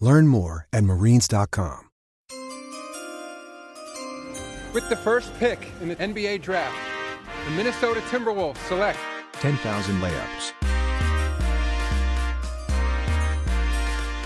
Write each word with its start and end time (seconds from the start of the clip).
Learn 0.00 0.26
more 0.26 0.66
at 0.72 0.84
marines.com. 0.84 1.88
With 4.72 4.88
the 4.88 4.96
first 4.96 5.32
pick 5.38 5.68
in 5.80 5.88
the 5.88 5.96
NBA 5.96 6.42
draft, 6.42 6.76
the 7.44 7.52
Minnesota 7.52 8.00
Timberwolves 8.10 8.56
select 8.66 8.98
10,000 9.34 10.00
layups. 10.00 10.52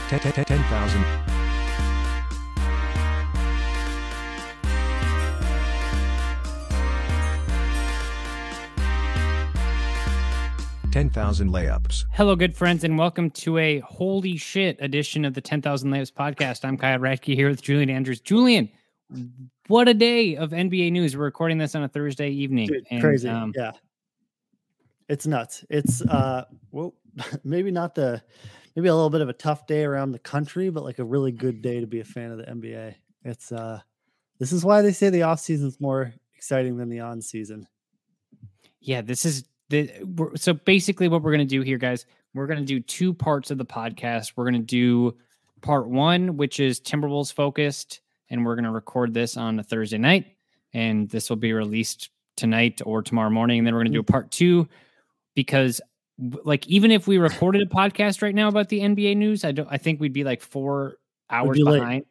10, 0.08 0.20
10, 0.20 1.27
10,000. 10.98 11.50
Layups. 11.50 12.06
Hello, 12.10 12.34
good 12.34 12.56
friends, 12.56 12.82
and 12.82 12.98
welcome 12.98 13.30
to 13.30 13.56
a 13.58 13.78
holy 13.78 14.36
shit 14.36 14.76
edition 14.80 15.24
of 15.24 15.32
the 15.32 15.40
10,000 15.40 15.92
Layups 15.92 16.12
podcast. 16.12 16.64
I'm 16.64 16.76
Kyle 16.76 16.98
Ratke 16.98 17.36
here 17.36 17.48
with 17.48 17.62
Julian 17.62 17.88
Andrews. 17.88 18.20
Julian, 18.20 18.68
what 19.68 19.86
a 19.86 19.94
day 19.94 20.34
of 20.34 20.50
NBA 20.50 20.90
news. 20.90 21.16
We're 21.16 21.22
recording 21.22 21.56
this 21.56 21.76
on 21.76 21.84
a 21.84 21.88
Thursday 21.88 22.30
evening. 22.30 22.66
Dude, 22.66 22.84
and, 22.90 23.00
crazy. 23.00 23.28
um, 23.28 23.52
yeah. 23.54 23.70
It's 25.08 25.24
nuts. 25.24 25.64
It's 25.70 26.02
uh 26.02 26.46
well 26.72 26.94
maybe 27.44 27.70
not 27.70 27.94
the 27.94 28.20
maybe 28.74 28.88
a 28.88 28.94
little 28.94 29.08
bit 29.08 29.20
of 29.20 29.28
a 29.28 29.34
tough 29.34 29.68
day 29.68 29.84
around 29.84 30.10
the 30.10 30.18
country, 30.18 30.68
but 30.68 30.82
like 30.82 30.98
a 30.98 31.04
really 31.04 31.30
good 31.30 31.62
day 31.62 31.78
to 31.78 31.86
be 31.86 32.00
a 32.00 32.04
fan 32.04 32.32
of 32.32 32.38
the 32.38 32.44
NBA. 32.44 32.96
It's 33.22 33.52
uh 33.52 33.78
this 34.40 34.50
is 34.50 34.64
why 34.64 34.82
they 34.82 34.90
say 34.90 35.10
the 35.10 35.22
off 35.22 35.38
season 35.38 35.68
is 35.68 35.80
more 35.80 36.12
exciting 36.34 36.76
than 36.76 36.88
the 36.88 36.98
on 36.98 37.22
season. 37.22 37.68
Yeah, 38.80 39.02
this 39.02 39.24
is 39.24 39.44
the 39.70 39.90
we're, 40.16 40.36
so 40.36 40.54
basically 40.54 41.08
what 41.08 41.22
we're 41.22 41.32
going 41.32 41.46
to 41.46 41.56
do 41.56 41.62
here, 41.62 41.78
guys. 41.78 42.06
We're 42.34 42.46
going 42.46 42.58
to 42.58 42.64
do 42.64 42.80
two 42.80 43.14
parts 43.14 43.50
of 43.50 43.58
the 43.58 43.64
podcast. 43.64 44.32
We're 44.36 44.44
going 44.44 44.54
to 44.54 44.60
do 44.60 45.16
part 45.60 45.88
one, 45.88 46.36
which 46.36 46.60
is 46.60 46.80
Timberwolves 46.80 47.32
focused, 47.32 48.00
and 48.30 48.44
we're 48.44 48.54
going 48.54 48.64
to 48.64 48.70
record 48.70 49.14
this 49.14 49.36
on 49.36 49.58
a 49.58 49.62
Thursday 49.62 49.98
night, 49.98 50.26
and 50.72 51.08
this 51.08 51.30
will 51.30 51.36
be 51.36 51.52
released 51.52 52.10
tonight 52.36 52.80
or 52.84 53.02
tomorrow 53.02 53.30
morning. 53.30 53.58
And 53.58 53.66
then 53.66 53.74
we're 53.74 53.80
going 53.80 53.92
to 53.92 53.96
do 53.96 54.00
a 54.00 54.02
mm-hmm. 54.02 54.12
part 54.12 54.30
two 54.30 54.68
because, 55.34 55.80
like, 56.18 56.66
even 56.66 56.90
if 56.90 57.06
we 57.06 57.18
recorded 57.18 57.62
a 57.62 57.66
podcast 57.66 58.22
right 58.22 58.34
now 58.34 58.48
about 58.48 58.68
the 58.68 58.80
NBA 58.80 59.16
news, 59.16 59.44
I 59.44 59.52
don't. 59.52 59.68
I 59.70 59.78
think 59.78 60.00
we'd 60.00 60.12
be 60.12 60.24
like 60.24 60.42
four 60.42 60.96
hours 61.30 61.58
be 61.58 61.64
behind. 61.64 62.04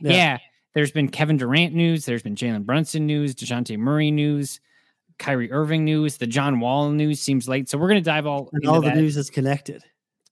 Yeah. 0.00 0.12
yeah. 0.12 0.38
There's 0.74 0.92
been 0.92 1.08
Kevin 1.08 1.36
Durant 1.36 1.74
news. 1.74 2.04
There's 2.04 2.22
been 2.22 2.36
Jalen 2.36 2.64
Brunson 2.64 3.06
news, 3.06 3.34
DeJounte 3.34 3.76
Murray 3.78 4.10
news, 4.10 4.60
Kyrie 5.18 5.50
Irving 5.52 5.84
news. 5.84 6.16
The 6.16 6.26
John 6.26 6.60
Wall 6.60 6.90
news 6.90 7.20
seems 7.20 7.48
late. 7.48 7.68
So 7.68 7.78
we're 7.78 7.88
going 7.88 8.02
to 8.02 8.10
dive 8.10 8.26
all 8.26 8.50
And 8.52 8.66
all 8.66 8.80
the 8.80 8.88
that. 8.88 8.96
news 8.96 9.16
is 9.16 9.30
connected. 9.30 9.82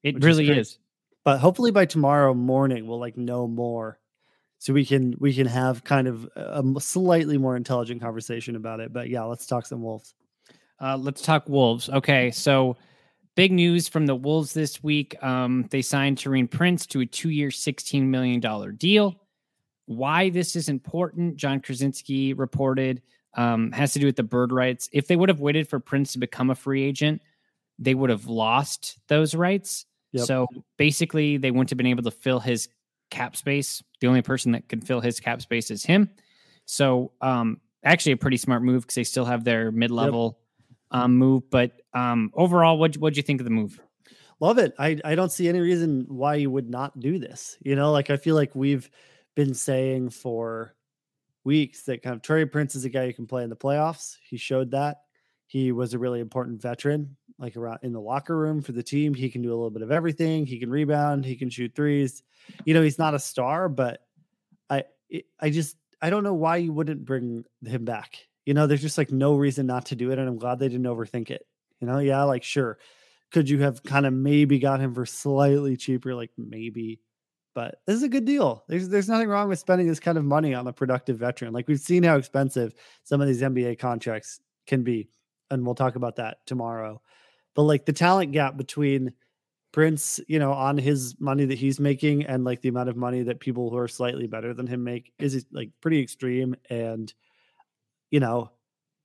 It 0.03 0.15
which 0.15 0.23
is 0.23 0.27
really 0.27 0.49
is. 0.51 0.79
But 1.25 1.39
hopefully 1.39 1.73
by 1.73 1.87
tomorrow 1.87 2.35
morning 2.35 2.87
we'll 2.87 3.01
like 3.01 3.17
know 3.17 3.49
more. 3.49 3.99
So 4.59 4.73
we 4.73 4.87
can 4.87 5.15
we 5.19 5.35
can 5.35 5.47
have 5.47 5.85
kind 5.85 6.09
of 6.09 6.29
a 6.37 6.65
slightly 6.81 7.37
more 7.37 7.57
intelligent 7.57 8.01
conversation 8.01 8.57
about 8.57 8.81
it. 8.81 8.93
But 8.93 9.11
yeah, 9.11 9.23
let's 9.25 9.47
talk 9.47 9.67
some 9.67 9.83
wolves. 9.83 10.15
Uh, 10.81 10.97
let's 10.97 11.23
talk 11.23 11.49
Wolves. 11.49 11.89
Okay, 11.89 12.31
so 12.31 12.77
big 13.35 13.53
news 13.53 13.89
from 13.89 14.07
the 14.07 14.15
Wolves 14.15 14.53
this 14.55 14.83
week. 14.83 15.15
Um, 15.23 15.67
they 15.71 15.83
signed 15.83 16.19
Taurean 16.19 16.51
Prince 16.51 16.87
to 16.89 17.01
a 17.01 17.07
two-year, 17.07 17.51
sixteen 17.51 18.11
million 18.11 18.41
dollar 18.41 18.73
deal. 18.73 19.21
Why 19.87 20.31
this 20.31 20.57
is 20.57 20.69
important, 20.69 21.37
Jon 21.37 21.61
Krawczynski 21.61 22.37
reported, 22.37 23.03
um, 23.37 23.71
has 23.73 23.93
to 23.93 23.99
do 23.99 24.07
with 24.07 24.17
the 24.17 24.23
bird 24.23 24.51
rights. 24.51 24.89
If 24.93 25.07
they 25.07 25.17
would 25.17 25.29
have 25.29 25.41
waited 25.41 25.69
for 25.69 25.79
Prince 25.79 26.13
to 26.13 26.19
become 26.19 26.51
a 26.51 26.55
free 26.55 26.83
agent, 26.83 27.23
they 27.79 27.95
would 27.95 28.11
have 28.11 28.27
lost 28.27 28.99
those 29.09 29.35
rights. 29.35 29.87
Yep. 30.13 30.27
So 30.27 30.47
basically, 30.79 31.37
they 31.37 31.51
wouldn't 31.51 31.71
have 31.71 31.77
been 31.77 31.87
able 31.87 32.05
to 32.05 32.11
fill 32.11 32.41
his 32.41 32.69
cap 33.11 33.37
space. 33.37 33.83
The 34.01 34.07
only 34.07 34.23
person 34.23 34.53
that 34.53 34.69
can 34.69 34.81
fill 34.81 35.01
his 35.01 35.21
cap 35.21 35.43
space 35.43 35.71
is 35.71 35.85
him. 35.85 36.11
So, 36.65 37.13
um, 37.21 37.61
actually, 37.85 38.13
a 38.13 38.17
pretty 38.17 38.39
smart 38.39 38.63
move 38.63 38.83
because 38.83 38.95
they 38.95 39.05
still 39.05 39.27
have 39.27 39.45
their 39.45 39.71
mid-level 39.71 40.39
um, 40.91 41.17
move. 41.17 41.51
But 41.51 41.73
um, 41.93 42.31
overall, 42.35 42.79
what 42.79 42.97
what'd 42.97 43.17
you 43.17 43.23
think 43.23 43.41
of 43.41 43.45
the 43.45 43.51
move? 43.51 43.79
Love 44.41 44.59
it. 44.59 44.75
I, 44.79 44.99
I 45.05 45.15
don't 45.15 45.33
see 45.33 45.49
any 45.49 45.61
reason 45.61 46.05
why 46.09 46.37
you 46.37 46.51
would 46.51 46.69
not 46.69 46.99
do 46.99 47.19
this. 47.19 47.57
You 47.63 47.77
know, 47.77 47.93
like 47.93 48.11
I 48.11 48.17
feel 48.17 48.35
like 48.35 48.55
we've 48.55 48.91
been 49.35 49.55
saying 49.55 50.11
for 50.11 50.75
weeks 51.47 51.83
that 51.85 52.03
kind 52.03 52.15
of 52.15 52.21
Taurean 52.21 52.51
Prince 52.51 52.75
is 52.75 52.85
a 52.85 52.91
guy 52.91 53.07
who 53.07 53.13
can 53.15 53.27
play 53.27 53.43
in 53.43 53.49
the 53.49 53.57
playoffs. 53.57 54.17
He 54.23 54.37
showed 54.37 54.73
that. 54.73 55.03
He 55.47 55.73
was 55.73 55.95
a 55.95 55.99
really 55.99 56.21
important 56.21 56.61
veteran, 56.61 57.17
like 57.39 57.57
around 57.57 57.79
in 57.83 57.93
the 57.93 58.01
locker 58.01 58.37
room 58.37 58.61
for 58.61 58.73
the 58.73 58.83
team. 58.83 59.15
He 59.15 59.31
can 59.31 59.43
do 59.43 59.51
a 59.51 59.55
little 59.55 59.71
bit 59.71 59.83
of 59.83 59.93
everything. 59.93 60.45
He 60.45 60.59
can 60.59 60.71
rebound, 60.71 61.25
he 61.25 61.37
can 61.37 61.49
shoot 61.49 61.73
threes. 61.75 62.23
You 62.65 62.75
know, 62.75 62.83
he's 62.83 62.99
not 62.99 63.15
a 63.15 63.19
star, 63.19 63.69
but 63.69 64.01
I 64.69 64.85
I 65.41 65.51
just 65.51 65.77
I 66.03 66.11
don't 66.11 66.25
know 66.25 66.35
why 66.35 66.57
you 66.57 66.73
wouldn't 66.73 67.05
bring 67.05 67.45
him 67.65 67.85
back. 67.85 68.19
You 68.45 68.55
know, 68.55 68.67
there's 68.67 68.83
just 68.83 68.99
like 68.99 69.13
no 69.13 69.37
reason 69.37 69.67
not 69.67 69.87
to 69.87 69.97
do 69.97 70.11
it. 70.11 70.19
And 70.19 70.29
I'm 70.29 70.39
glad 70.39 70.59
they 70.59 70.69
didn't 70.69 70.87
overthink 70.87 71.31
it. 71.31 71.47
You 71.81 71.87
know, 71.87 71.99
yeah, 71.99 72.25
like 72.25 72.43
sure. 72.43 72.79
Could 73.33 73.49
you 73.49 73.59
have 73.61 73.83
kind 73.83 74.07
of 74.07 74.13
maybe 74.13 74.59
got 74.59 74.81
him 74.81 74.95
for 74.95 75.07
slightly 75.07 75.77
cheaper? 75.77 76.15
Like 76.15 76.31
maybe, 76.37 77.01
but 77.57 77.81
this 77.87 77.97
is 77.97 78.03
a 78.03 78.09
good 78.09 78.27
deal. 78.27 78.65
There's 78.69 78.91
there's 78.91 79.09
nothing 79.09 79.31
wrong 79.31 79.49
with 79.49 79.59
spending 79.59 79.89
this 79.89 79.99
kind 79.99 80.19
of 80.19 80.25
money 80.27 80.53
on 80.53 80.67
a 80.67 80.75
productive 80.75 81.17
veteran. 81.17 81.55
Like 81.55 81.67
we've 81.67 81.81
seen 81.81 82.03
how 82.03 82.19
expensive 82.19 82.75
some 83.03 83.23
of 83.23 83.27
these 83.27 83.41
NBA 83.41 83.79
contracts 83.79 84.41
can 84.67 84.83
be, 84.83 85.09
and 85.51 85.65
we'll 85.65 85.75
talk 85.75 85.97
about 85.97 86.17
that 86.17 86.45
tomorrow. 86.45 87.01
But 87.55 87.63
like 87.63 87.87
the 87.87 87.95
talent 87.95 88.33
gap 88.33 88.59
between 88.59 89.15
Prince, 89.73 90.21
you 90.29 90.39
know, 90.39 90.53
on 90.53 90.77
his 90.77 91.17
money 91.19 91.47
that 91.47 91.57
he's 91.57 91.81
making 91.81 92.27
and 92.27 92.45
like 92.45 92.61
the 92.61 92.69
amount 92.69 92.91
of 92.91 92.97
money 92.97 93.23
that 93.23 93.41
people 93.41 93.71
who 93.71 93.79
are 93.79 93.89
slightly 93.89 94.27
better 94.27 94.53
than 94.53 94.67
him 94.67 94.85
make 94.85 95.15
is 95.19 95.47
like 95.51 95.71
pretty 95.81 96.03
extreme. 96.03 96.57
And 96.69 97.13
you 98.11 98.21
know, 98.21 98.51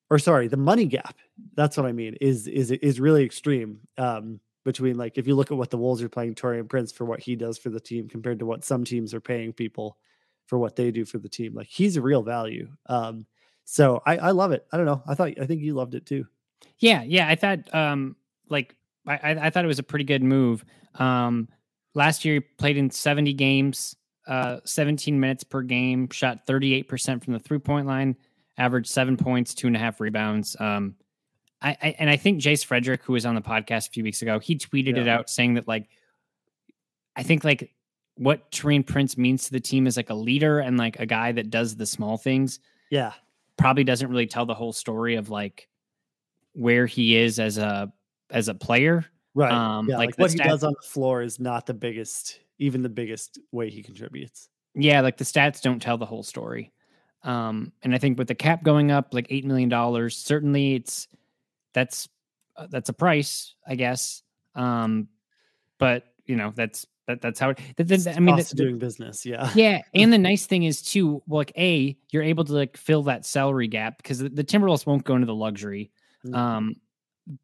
or 0.09 0.19
sorry, 0.19 0.49
the 0.49 0.57
money 0.57 0.87
gap. 0.87 1.15
That's 1.55 1.77
what 1.77 1.85
I 1.85 1.93
mean. 1.93 2.17
Is 2.19 2.47
is 2.47 2.71
is 2.71 2.99
really 2.99 3.23
extreme. 3.23 3.79
Um, 3.97 4.41
between 4.63 4.97
like 4.97 5.17
if 5.17 5.27
you 5.27 5.35
look 5.35 5.51
at 5.51 5.57
what 5.57 5.69
the 5.69 5.77
Wolves 5.77 6.01
are 6.03 6.09
paying 6.09 6.35
Taurean 6.35 6.69
Prince 6.69 6.91
for 6.91 7.05
what 7.05 7.19
he 7.19 7.35
does 7.35 7.57
for 7.57 7.69
the 7.69 7.79
team 7.79 8.07
compared 8.07 8.39
to 8.39 8.45
what 8.45 8.63
some 8.63 8.83
teams 8.83 9.13
are 9.13 9.21
paying 9.21 9.53
people 9.53 9.97
for 10.45 10.57
what 10.57 10.75
they 10.75 10.91
do 10.91 11.05
for 11.05 11.17
the 11.17 11.29
team. 11.29 11.53
Like 11.55 11.67
he's 11.67 11.97
a 11.97 12.01
real 12.01 12.23
value. 12.23 12.67
Um, 12.87 13.25
so 13.63 14.01
I, 14.05 14.17
I 14.17 14.31
love 14.31 14.51
it. 14.51 14.65
I 14.71 14.77
don't 14.77 14.85
know. 14.85 15.01
I 15.07 15.15
thought 15.15 15.31
I 15.41 15.45
think 15.45 15.61
you 15.61 15.73
loved 15.73 15.95
it 15.95 16.05
too. 16.05 16.25
Yeah, 16.77 17.03
yeah. 17.03 17.27
I 17.27 17.35
thought 17.35 17.73
um 17.73 18.15
like 18.49 18.75
I, 19.07 19.47
I 19.47 19.49
thought 19.49 19.63
it 19.63 19.67
was 19.69 19.79
a 19.79 19.83
pretty 19.83 20.05
good 20.05 20.23
move. 20.23 20.63
Um 20.95 21.47
last 21.93 22.25
year 22.25 22.35
he 22.35 22.39
played 22.41 22.77
in 22.77 22.89
70 22.89 23.33
games. 23.33 23.95
uh, 24.27 24.59
17 24.65 25.19
minutes 25.19 25.43
per 25.43 25.61
game, 25.63 26.07
shot 26.11 26.45
38% 26.47 27.23
from 27.23 27.33
the 27.33 27.39
three 27.39 27.57
point 27.59 27.87
line, 27.87 28.15
averaged 28.57 28.89
seven 28.89 29.17
points, 29.17 29.53
two 29.55 29.67
and 29.67 29.75
a 29.75 29.79
half 29.79 29.99
rebounds. 29.99 30.55
Um, 30.59 30.95
I, 31.61 31.77
I 31.81 31.95
and 31.99 32.09
I 32.09 32.17
think 32.17 32.41
Jace 32.41 32.65
Frederick, 32.65 33.03
who 33.03 33.13
was 33.13 33.25
on 33.25 33.35
the 33.35 33.41
podcast 33.41 33.89
a 33.89 33.91
few 33.91 34.03
weeks 34.03 34.21
ago, 34.21 34.39
he 34.39 34.55
tweeted 34.55 34.97
it 34.97 35.07
out 35.07 35.29
saying 35.29 35.55
that 35.55 35.67
like, 35.67 35.89
I 37.15 37.23
think 37.23 37.43
like 37.43 37.71
what 38.15 38.51
Taurean 38.51 38.85
Prince 38.85 39.17
means 39.17 39.45
to 39.45 39.51
the 39.51 39.59
team 39.59 39.87
is 39.87 39.97
like 39.97 40.09
a 40.09 40.15
leader 40.15 40.59
and 40.59 40.77
like 40.77 40.99
a 40.99 41.05
guy 41.05 41.31
that 41.31 41.49
does 41.49 41.75
the 41.75 41.85
small 41.85 42.17
things. 42.17 42.59
Yeah. 42.89 43.13
Probably 43.57 43.83
doesn't 43.83 44.09
really 44.09 44.27
tell 44.27 44.45
the 44.45 44.53
whole 44.53 44.73
story 44.73 45.15
of 45.15 45.29
like 45.29 45.67
where 46.53 46.85
he 46.85 47.15
is 47.15 47.39
as 47.39 47.57
a 47.57 47.91
as 48.29 48.47
a 48.47 48.53
player. 48.53 49.05
Right. 49.33 49.51
Um, 49.51 49.89
yeah. 49.89 49.97
like 49.97 50.09
Like, 50.09 50.19
what 50.19 50.31
he 50.31 50.37
does 50.37 50.63
on 50.63 50.73
the 50.73 50.87
floor 50.87 51.21
is 51.21 51.39
not 51.39 51.65
the 51.65 51.73
biggest, 51.73 52.39
even 52.59 52.81
the 52.81 52.89
biggest 52.89 53.39
way 53.51 53.69
he 53.69 53.81
contributes. 53.81 54.49
Yeah, 54.73 55.01
like 55.01 55.17
the 55.17 55.25
stats 55.25 55.61
don't 55.61 55.81
tell 55.81 55.97
the 55.97 56.05
whole 56.05 56.23
story. 56.23 56.71
Um, 57.23 57.71
and 57.83 57.93
I 57.93 57.97
think 57.97 58.17
with 58.17 58.27
the 58.27 58.35
cap 58.35 58.63
going 58.63 58.89
up 58.89 59.13
like 59.13 59.27
eight 59.29 59.45
million 59.45 59.69
dollars, 59.69 60.17
certainly 60.17 60.75
it's 60.75 61.07
that's 61.73 62.07
uh, 62.57 62.67
that's 62.69 62.89
a 62.89 62.93
price, 62.93 63.55
I 63.67 63.75
guess. 63.75 64.23
Um, 64.55 65.07
but 65.77 66.03
you 66.25 66.35
know 66.35 66.51
that's 66.55 66.85
that, 67.07 67.21
that's 67.21 67.39
how 67.39 67.49
it. 67.49 67.59
That, 67.77 67.87
that- 67.87 68.15
I 68.15 68.19
mean, 68.19 68.35
the- 68.35 68.55
doing 68.55 68.77
business. 68.77 69.25
Yeah. 69.25 69.49
yeah, 69.55 69.81
and 69.93 70.13
the 70.13 70.17
nice 70.17 70.45
thing 70.45 70.63
is 70.63 70.81
too, 70.81 71.21
like 71.27 71.51
a 71.57 71.97
you're 72.11 72.23
able 72.23 72.43
to 72.45 72.53
like 72.53 72.77
fill 72.77 73.03
that 73.03 73.25
salary 73.25 73.67
gap 73.67 73.97
because 73.97 74.19
the, 74.19 74.29
the 74.29 74.43
Timberwolves 74.43 74.85
won't 74.85 75.03
go 75.03 75.15
into 75.15 75.25
the 75.27 75.35
luxury, 75.35 75.91
Mhm. 76.25 76.35
um, 76.35 76.75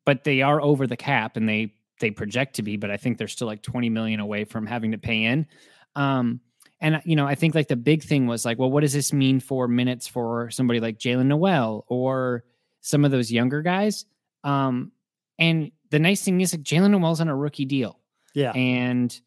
but 0.06 0.24
they 0.24 0.41
are 0.41 0.62
over 0.62 0.85
the 0.88 0.97
cap 0.97 1.38
and 1.38 1.47
they 1.50 1.74
they 2.00 2.12
project 2.12 2.56
to 2.57 2.62
be, 2.62 2.77
but 2.77 2.91
I 2.91 2.97
think 2.97 3.18
they're 3.18 3.27
still 3.27 3.47
like 3.47 3.63
20 3.63 3.89
million 3.89 4.19
away 4.19 4.44
from 4.44 4.68
having 4.68 4.91
to 4.91 5.00
pay 5.00 5.24
in. 5.24 5.47
Um, 5.95 6.41
and 6.79 7.01
you 7.06 7.15
know, 7.15 7.25
I 7.25 7.33
think 7.33 7.56
like 7.56 7.68
the 7.69 7.75
big 7.75 8.03
thing 8.03 8.27
was 8.27 8.45
like, 8.45 8.59
well, 8.59 8.69
what 8.69 8.81
does 8.81 8.94
this 8.94 9.12
mean 9.12 9.39
for 9.39 9.68
minutes 9.68 10.07
for 10.07 10.51
somebody 10.51 10.79
like 10.79 11.00
Jaylen 11.00 11.25
Nowell 11.25 11.85
or 11.88 12.44
some 12.81 13.03
of 13.03 13.09
those 13.09 13.31
younger 13.31 13.63
guys? 13.63 14.06
Um, 14.48 14.92
and 15.40 15.72
the 15.92 16.00
nice 16.00 16.24
thing 16.24 16.42
is 16.42 16.54
like 16.54 16.64
Jaylen 16.64 16.92
Nowell's 16.92 17.22
on 17.22 17.28
a 17.28 17.36
rookie 17.36 17.66
deal 17.66 18.00
Yeah. 18.34 18.52
and 18.54 19.20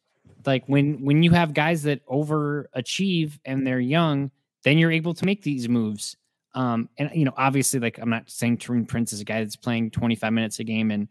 like 0.47 0.65
when 0.67 1.05
when 1.05 1.23
you 1.23 1.31
have 1.33 1.53
guys 1.55 1.83
that 1.85 2.05
overachieve 2.07 3.39
and 3.45 3.67
they're 3.67 3.81
young 3.81 4.31
then 4.65 4.79
you're 4.79 4.91
able 4.93 5.15
to 5.15 5.25
make 5.27 5.43
these 5.43 5.69
moves 5.69 6.17
um 6.55 6.89
and 6.99 7.11
you 7.15 7.25
know 7.25 7.33
obviously 7.37 7.79
like 7.81 7.99
i'm 7.99 8.11
not 8.11 8.29
saying 8.31 8.57
Taurean 8.59 8.87
Prince 8.89 9.13
is 9.13 9.21
a 9.21 9.25
guy 9.25 9.41
that's 9.41 9.57
playing 9.57 9.91
25 9.91 10.33
minutes 10.33 10.59
a 10.59 10.65
game 10.65 10.91
and 10.91 11.09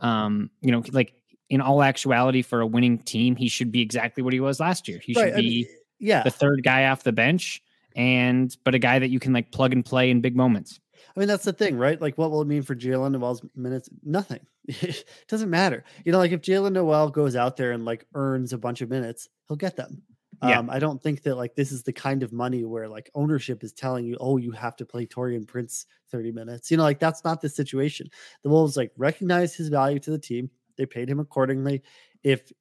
um 0.00 0.50
you 0.60 0.70
know 0.72 0.82
like 0.92 1.14
in 1.50 1.60
all 1.60 1.82
actuality 1.82 2.42
for 2.42 2.60
a 2.60 2.66
winning 2.66 2.98
team 2.98 3.34
he 3.36 3.48
should 3.48 3.72
be 3.72 3.80
exactly 3.80 4.22
what 4.22 4.32
he 4.32 4.40
was 4.40 4.60
last 4.60 4.86
year 4.88 4.98
he 5.02 5.12
should 5.14 5.22
Right, 5.22 5.32
I 5.34 5.36
be 5.36 5.42
mean, 5.48 5.66
yeah. 5.98 6.22
the 6.22 6.30
third 6.30 6.62
guy 6.62 6.86
off 6.88 7.02
the 7.02 7.12
bench 7.12 7.62
and 7.96 8.56
but 8.64 8.74
a 8.74 8.78
guy 8.78 8.98
that 8.98 9.08
you 9.10 9.18
can 9.18 9.32
like 9.32 9.50
plug 9.52 9.72
and 9.72 9.84
play 9.84 10.10
in 10.10 10.20
big 10.20 10.36
moments 10.36 10.78
I 11.18 11.20
mean, 11.20 11.26
that's 11.26 11.44
the 11.44 11.52
thing, 11.52 11.76
right? 11.76 12.00
Like, 12.00 12.16
what 12.16 12.30
will 12.30 12.42
it 12.42 12.46
mean 12.46 12.62
for 12.62 12.76
Jaylen 12.76 13.10
Nowell's 13.10 13.42
minutes? 13.56 13.90
Nothing. 14.04 14.38
it 14.68 15.04
doesn't 15.26 15.50
matter. 15.50 15.82
You 16.04 16.12
know, 16.12 16.18
like 16.18 16.30
if 16.30 16.42
Jalen 16.42 16.74
Noel 16.74 17.10
goes 17.10 17.34
out 17.34 17.56
there 17.56 17.72
and 17.72 17.84
like 17.84 18.06
earns 18.14 18.52
a 18.52 18.58
bunch 18.58 18.82
of 18.82 18.88
minutes, 18.88 19.28
he'll 19.48 19.56
get 19.56 19.74
them. 19.74 20.00
Yeah. 20.44 20.60
Um, 20.60 20.70
I 20.70 20.78
don't 20.78 21.02
think 21.02 21.24
that 21.24 21.34
like 21.34 21.56
this 21.56 21.72
is 21.72 21.82
the 21.82 21.92
kind 21.92 22.22
of 22.22 22.32
money 22.32 22.64
where 22.64 22.88
like 22.88 23.10
ownership 23.16 23.64
is 23.64 23.72
telling 23.72 24.06
you, 24.06 24.16
oh, 24.20 24.36
you 24.36 24.52
have 24.52 24.76
to 24.76 24.86
play 24.86 25.06
Taurean 25.06 25.44
Prince 25.44 25.86
30 26.12 26.30
minutes. 26.30 26.70
You 26.70 26.76
know, 26.76 26.84
like 26.84 27.00
that's 27.00 27.24
not 27.24 27.40
the 27.40 27.48
situation. 27.48 28.08
The 28.44 28.48
Wolves 28.48 28.76
like 28.76 28.92
recognize 28.96 29.56
his 29.56 29.70
value 29.70 29.98
to 29.98 30.12
the 30.12 30.20
team. 30.20 30.50
They 30.76 30.86
paid 30.86 31.10
him 31.10 31.18
accordingly. 31.18 31.82
If 32.22 32.52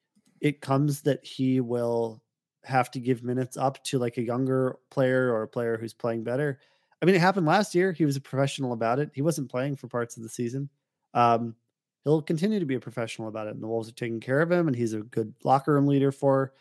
it 0.42 0.62
comes 0.62 1.03
that 1.03 1.24
he 1.24 1.62
will 1.62 2.24
have 2.63 2.89
to 2.89 3.00
give 3.00 3.24
minutes 3.24 3.56
up 3.56 3.83
to 3.83 4.00
like 4.00 4.18
a 4.18 4.24
younger 4.24 4.80
player 4.89 5.31
or 5.31 5.44
a 5.44 5.48
player 5.48 5.77
who's 5.77 5.94
playing 5.94 6.24
better, 6.24 6.60
I 7.02 7.06
mean, 7.06 7.16
it 7.16 7.22
happened 7.22 7.46
last 7.46 7.76
year. 7.76 7.92
He 7.92 8.06
was 8.06 8.16
a 8.16 8.22
professional 8.22 8.74
about 8.74 9.00
it. 9.00 9.12
He 9.14 9.22
wasn't 9.22 9.52
playing 9.52 9.76
for 9.76 9.88
parts 9.88 10.18
of 10.18 10.24
the 10.24 10.30
season. 10.30 10.70
Um, 11.14 11.56
he'll 12.04 12.22
continue 12.22 12.60
to 12.60 12.66
be 12.66 12.76
a 12.76 12.80
professional 12.80 13.28
about 13.28 13.48
it. 13.48 13.54
And 13.54 13.62
the 13.62 13.68
Wolves 13.68 13.90
are 13.90 13.94
taking 13.94 14.20
care 14.20 14.42
of 14.42 14.52
him, 14.52 14.68
and 14.68 14.76
he's 14.76 14.94
a 14.94 15.02
good 15.02 15.34
locker 15.44 15.74
room 15.74 15.88
leader 15.88 16.12
for 16.12 16.54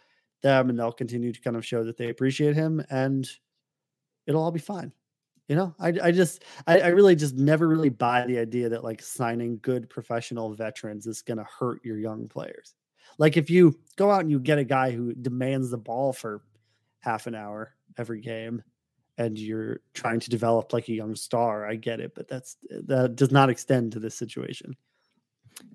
them. 0.43 0.69
And 0.69 0.79
they'll 0.79 0.93
continue 0.93 1.33
to 1.33 1.41
kind 1.41 1.57
of 1.57 1.65
show 1.65 1.85
that 1.85 1.97
they 1.97 2.11
appreciate 2.11 2.55
him, 2.55 2.85
and 2.91 3.29
it'll 4.27 4.43
all 4.43 4.51
be 4.51 4.61
fine. 4.61 4.93
You 5.49 5.55
know, 5.55 5.75
I, 5.79 5.93
I 6.03 6.11
just, 6.11 6.43
I, 6.67 6.81
I 6.81 6.89
really 6.89 7.15
just 7.15 7.37
never 7.37 7.69
really 7.69 7.89
buy 7.89 8.27
the 8.27 8.39
idea 8.39 8.69
that 8.69 8.83
like 8.83 9.01
signing 9.01 9.61
good 9.63 9.89
professional 9.89 10.53
veterans 10.53 11.07
is 11.07 11.23
going 11.23 11.39
to 11.39 11.45
hurt 11.45 11.85
your 11.85 11.99
young 11.99 12.27
players. 12.27 12.75
Like 13.19 13.37
if 13.37 13.49
you 13.49 13.79
go 13.95 14.11
out 14.11 14.23
and 14.23 14.31
you 14.31 14.41
get 14.41 14.59
a 14.59 14.65
guy 14.65 14.91
who 14.91 15.15
demands 15.15 15.71
the 15.71 15.79
ball 15.79 16.13
for 16.13 16.43
half 16.99 17.29
an 17.29 17.37
hour 17.37 17.75
every 17.97 18.21
game 18.21 18.61
and 19.19 19.39
you're 19.39 19.81
trying 19.95 20.21
to 20.21 20.31
develop 20.31 20.73
like 20.73 20.89
a 20.89 20.93
young 20.93 21.15
star, 21.15 21.67
I 21.67 21.77
get 21.77 22.01
it, 22.01 22.15
but 22.15 22.29
that's 22.29 22.57
that 22.71 23.17
does 23.17 23.31
not 23.31 23.51
extend 23.51 23.93
to 23.93 24.01
this 24.01 24.15
situation. 24.15 24.77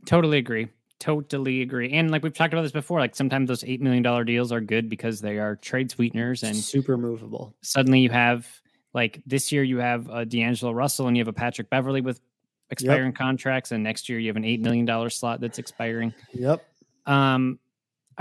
Totally 0.05 0.37
agree. 0.37 0.67
Totally 0.99 1.63
agree. 1.63 1.91
And 1.93 2.11
like 2.11 2.21
we've 2.21 2.33
talked 2.33 2.53
about 2.53 2.61
this 2.61 2.71
before, 2.71 2.99
like 2.99 3.15
sometimes 3.15 3.47
those 3.47 3.63
eight 3.63 3.81
million 3.81 4.03
dollar 4.03 4.23
deals 4.23 4.51
are 4.51 4.61
good 4.61 4.87
because 4.87 5.21
they 5.21 5.39
are 5.39 5.55
trade 5.55 5.89
sweeteners, 5.89 6.43
and 6.43 6.55
super 6.55 6.97
movable. 6.97 7.55
suddenly 7.61 8.01
you 8.01 8.09
have 8.11 8.47
like 8.93 9.21
this 9.25 9.51
year 9.51 9.63
you 9.63 9.77
have 9.77 10.07
a 10.09 10.25
D'Angelo 10.25 10.71
Russell 10.71 11.07
and 11.07 11.17
you 11.17 11.21
have 11.21 11.27
a 11.27 11.33
Patrick 11.33 11.69
Beverley 11.69 12.01
with 12.01 12.21
expiring 12.69 13.13
contracts, 13.13 13.71
and 13.71 13.83
next 13.83 14.09
year 14.09 14.19
you 14.19 14.27
have 14.27 14.37
an 14.37 14.45
eight 14.45 14.61
million 14.61 14.85
dollar 14.85 15.09
slot 15.09 15.41
that's 15.41 15.57
expiring. 15.57 16.13
Yep. 16.33 16.63
Um, 17.07 17.57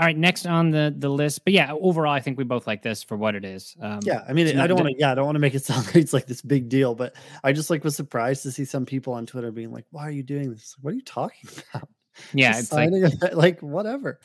all 0.01 0.07
right, 0.07 0.17
next 0.17 0.47
on 0.47 0.71
the 0.71 0.93
the 0.97 1.09
list, 1.09 1.43
but 1.45 1.53
yeah, 1.53 1.71
overall, 1.73 2.11
I 2.11 2.19
think 2.19 2.37
we 2.39 2.43
both 2.43 2.65
like 2.65 2.81
this 2.81 3.03
for 3.03 3.15
what 3.15 3.35
it 3.35 3.45
is. 3.45 3.75
Um, 3.79 3.99
Yeah, 4.03 4.23
I 4.27 4.33
mean, 4.33 4.57
I 4.59 4.65
don't 4.65 4.77
want 4.79 4.89
to. 4.89 4.95
Yeah, 4.99 5.11
I 5.11 5.15
don't 5.15 5.25
want 5.25 5.35
to 5.35 5.39
make 5.39 5.53
it 5.53 5.63
sound 5.63 5.85
like 5.85 5.95
it's 5.97 6.11
like 6.13 6.25
this 6.25 6.41
big 6.41 6.67
deal, 6.69 6.95
but 6.95 7.15
I 7.43 7.53
just 7.53 7.69
like 7.69 7.83
was 7.83 7.95
surprised 7.95 8.41
to 8.43 8.51
see 8.51 8.65
some 8.65 8.85
people 8.85 9.13
on 9.13 9.25
Twitter 9.27 9.51
being 9.51 9.71
like, 9.71 9.85
"Why 9.91 10.01
are 10.07 10.11
you 10.11 10.23
doing 10.23 10.49
this? 10.51 10.75
What 10.81 10.91
are 10.91 10.95
you 10.95 11.03
talking 11.03 11.49
about?" 11.73 11.87
yeah, 12.33 12.53
Just 12.53 12.63
it's 12.63 12.73
like 12.73 12.89
a- 13.31 13.35
like 13.35 13.59
whatever. 13.61 14.19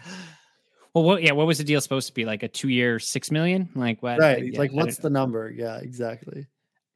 well, 0.94 1.04
what, 1.04 1.22
yeah, 1.22 1.32
what 1.32 1.46
was 1.46 1.58
the 1.58 1.64
deal 1.64 1.80
supposed 1.82 2.06
to 2.08 2.14
be? 2.14 2.24
Like 2.24 2.42
a 2.42 2.48
two 2.48 2.68
year, 2.70 2.98
six 2.98 3.30
million? 3.30 3.68
Like 3.74 4.02
what? 4.02 4.18
Right. 4.18 4.44
yeah, 4.52 4.58
like, 4.58 4.72
what's 4.72 4.96
the 4.96 5.10
number? 5.10 5.52
Yeah, 5.54 5.76
exactly. 5.76 6.46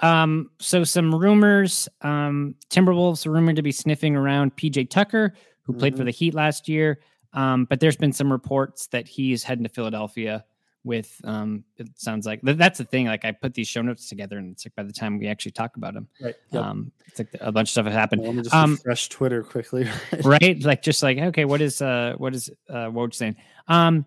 Um, 0.01 0.51
so 0.59 0.83
some 0.85 1.15
rumors. 1.15 1.87
Um, 2.01 2.55
Timberwolves 2.71 3.27
are 3.27 3.31
rumored 3.31 3.57
to 3.57 3.63
be 3.63 3.73
sniffing 3.73 4.17
around 4.17 4.57
PJ 4.57 4.89
Tucker, 4.89 5.35
who 5.65 5.75
played 5.75 5.95
for 5.97 6.03
Mhm. 6.03 6.07
the 6.07 6.11
Heat 6.13 6.33
last 6.35 6.67
year. 6.71 7.01
Um, 7.33 7.65
but 7.65 7.81
there's 7.81 7.97
been 7.97 8.13
some 8.13 8.31
reports 8.33 8.89
that 8.89 9.07
he's 9.09 9.43
heading 9.43 9.65
to 9.65 9.71
Philadelphia 9.71 10.45
with 10.83 11.21
um 11.25 11.63
it 11.77 11.89
sounds 11.97 12.25
like 12.25 12.41
that's 12.43 12.79
the 12.79 12.85
thing. 12.85 13.07
Like 13.07 13.25
I 13.27 13.33
put 13.33 13.53
these 13.53 13.69
show 13.69 13.83
notes 13.83 14.09
together 14.09 14.39
and 14.39 14.53
it's 14.53 14.65
like 14.65 14.75
by 14.75 14.83
the 14.83 14.93
time 14.95 15.19
we 15.19 15.29
actually 15.29 15.53
talk 15.53 15.77
about 15.77 15.95
him, 15.95 16.09
Right. 16.23 16.35
Yep. 16.53 16.65
um 16.65 16.93
it's 17.07 17.19
like 17.19 17.29
a 17.41 17.53
bunch 17.53 17.69
of 17.69 17.73
stuff 17.73 17.85
has 17.85 17.95
happened. 17.95 18.23
Me 18.23 18.43
just 18.43 18.55
um, 18.55 18.73
refresh 18.73 19.09
Twitter 19.11 19.43
quickly. 19.43 19.87
right? 20.25 20.63
Like 20.63 20.83
just 20.83 21.03
like 21.03 21.19
okay, 21.19 21.45
what 21.45 21.61
is 21.61 21.83
uh 21.83 22.15
what 22.17 22.35
is 22.35 22.51
uh 22.71 22.87
Woj 22.87 23.15
saying? 23.15 23.37
Um, 23.69 24.07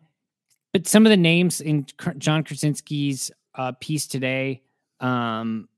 but 0.71 0.87
some 0.87 1.05
of 1.05 1.11
the 1.11 1.17
names 1.17 1.61
in 1.61 1.85
Jon 2.17 2.43
Krawczynski's 2.43 3.29
uh 3.53 3.73
piece 3.79 4.07
today, 4.07 4.63
um, 4.99 5.69